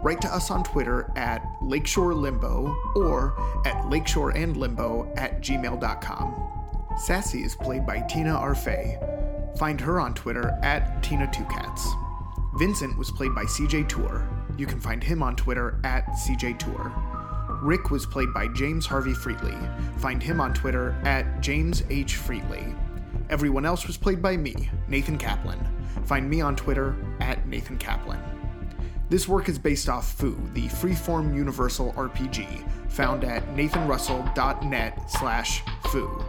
Write 0.03 0.23
to 0.23 0.35
us 0.35 0.51
on 0.51 0.65
Twitter 0.65 1.13
at 1.17 1.45
Lakeshore 1.61 2.15
Limbo 2.15 2.75
or 2.97 3.35
at 3.67 3.77
lakeshoreandlimbo 3.85 5.19
at 5.19 5.43
gmail.com. 5.43 6.49
Sassy 6.97 7.43
is 7.43 7.55
played 7.55 7.87
by 7.87 8.01
Tina 8.09 8.33
Arfey. 8.33 9.59
Find 9.59 9.79
her 9.79 10.01
on 10.01 10.15
Twitter 10.15 10.59
at 10.63 11.03
Tina2Cats. 11.03 12.59
Vincent 12.59 12.97
was 12.97 13.11
played 13.11 13.35
by 13.35 13.45
CJ 13.45 13.87
Tour. 13.91 14.27
You 14.57 14.65
can 14.65 14.81
find 14.81 15.05
him 15.05 15.23
on 15.23 15.37
Twitter 15.37 15.79
at 15.85 16.07
CJ 16.13 16.59
Tour. 16.59 17.22
Rick 17.49 17.91
was 17.91 18.07
played 18.07 18.33
by 18.33 18.49
James 18.49 18.87
Harvey 18.87 19.13
Freetley. 19.13 19.57
Find 20.01 20.23
him 20.23 20.41
on 20.41 20.55
Twitter 20.55 20.97
at 21.05 21.41
James 21.41 21.83
H. 21.91 22.19
Freetley. 22.19 22.77
Everyone 23.31 23.65
else 23.65 23.87
was 23.87 23.97
played 23.97 24.21
by 24.21 24.37
me, 24.37 24.71
Nathan 24.89 25.19
Kaplan. 25.19 25.59
Find 26.05 26.29
me 26.29 26.41
on 26.41 26.57
Twitter 26.57 26.97
at 27.21 27.47
Nathan 27.47 27.79
Kaplan. 27.79 28.21
This 29.09 29.29
work 29.29 29.49
is 29.49 29.59
based 29.59 29.89
off 29.89 30.15
Foo, 30.15 30.41
the 30.55 30.69
freeform 30.69 31.35
universal 31.37 31.93
RPG, 31.93 32.69
found 32.91 33.25
at 33.25 33.47
nathanrussell.net 33.55 35.11
slash 35.11 35.63
foo, 35.89 36.25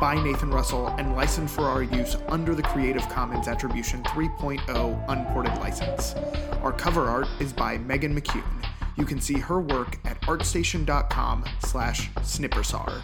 by 0.00 0.14
Nathan 0.22 0.50
Russell 0.50 0.86
and 0.98 1.16
licensed 1.16 1.54
for 1.54 1.64
our 1.64 1.82
use 1.82 2.16
under 2.28 2.54
the 2.54 2.62
Creative 2.62 3.02
Commons 3.08 3.48
Attribution 3.48 4.02
3.0 4.04 5.04
unported 5.08 5.58
license. 5.58 6.14
Our 6.62 6.72
cover 6.72 7.06
art 7.08 7.26
is 7.40 7.52
by 7.52 7.78
Megan 7.78 8.14
McCune. 8.14 8.57
You 8.98 9.04
can 9.06 9.20
see 9.20 9.38
her 9.38 9.60
work 9.60 9.96
at 10.04 10.20
artstation.com 10.22 11.44
slash 11.60 12.10
snippersar. 12.16 13.00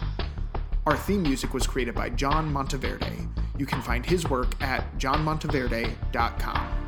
Our 0.85 0.97
theme 0.97 1.23
music 1.23 1.53
was 1.53 1.65
created 1.65 1.95
by 1.95 2.09
John 2.09 2.51
Monteverde. 2.51 3.29
You 3.57 3.65
can 3.65 3.81
find 3.81 4.05
his 4.05 4.29
work 4.29 4.61
at 4.61 4.97
johnmonteverde.com. 4.97 6.81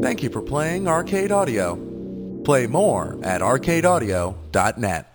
Thank 0.00 0.22
you 0.22 0.30
for 0.30 0.40
playing 0.40 0.86
Arcade 0.86 1.32
Audio. 1.32 1.76
Play 2.44 2.66
more 2.66 3.18
at 3.22 3.40
arcadeaudio.net. 3.40 5.07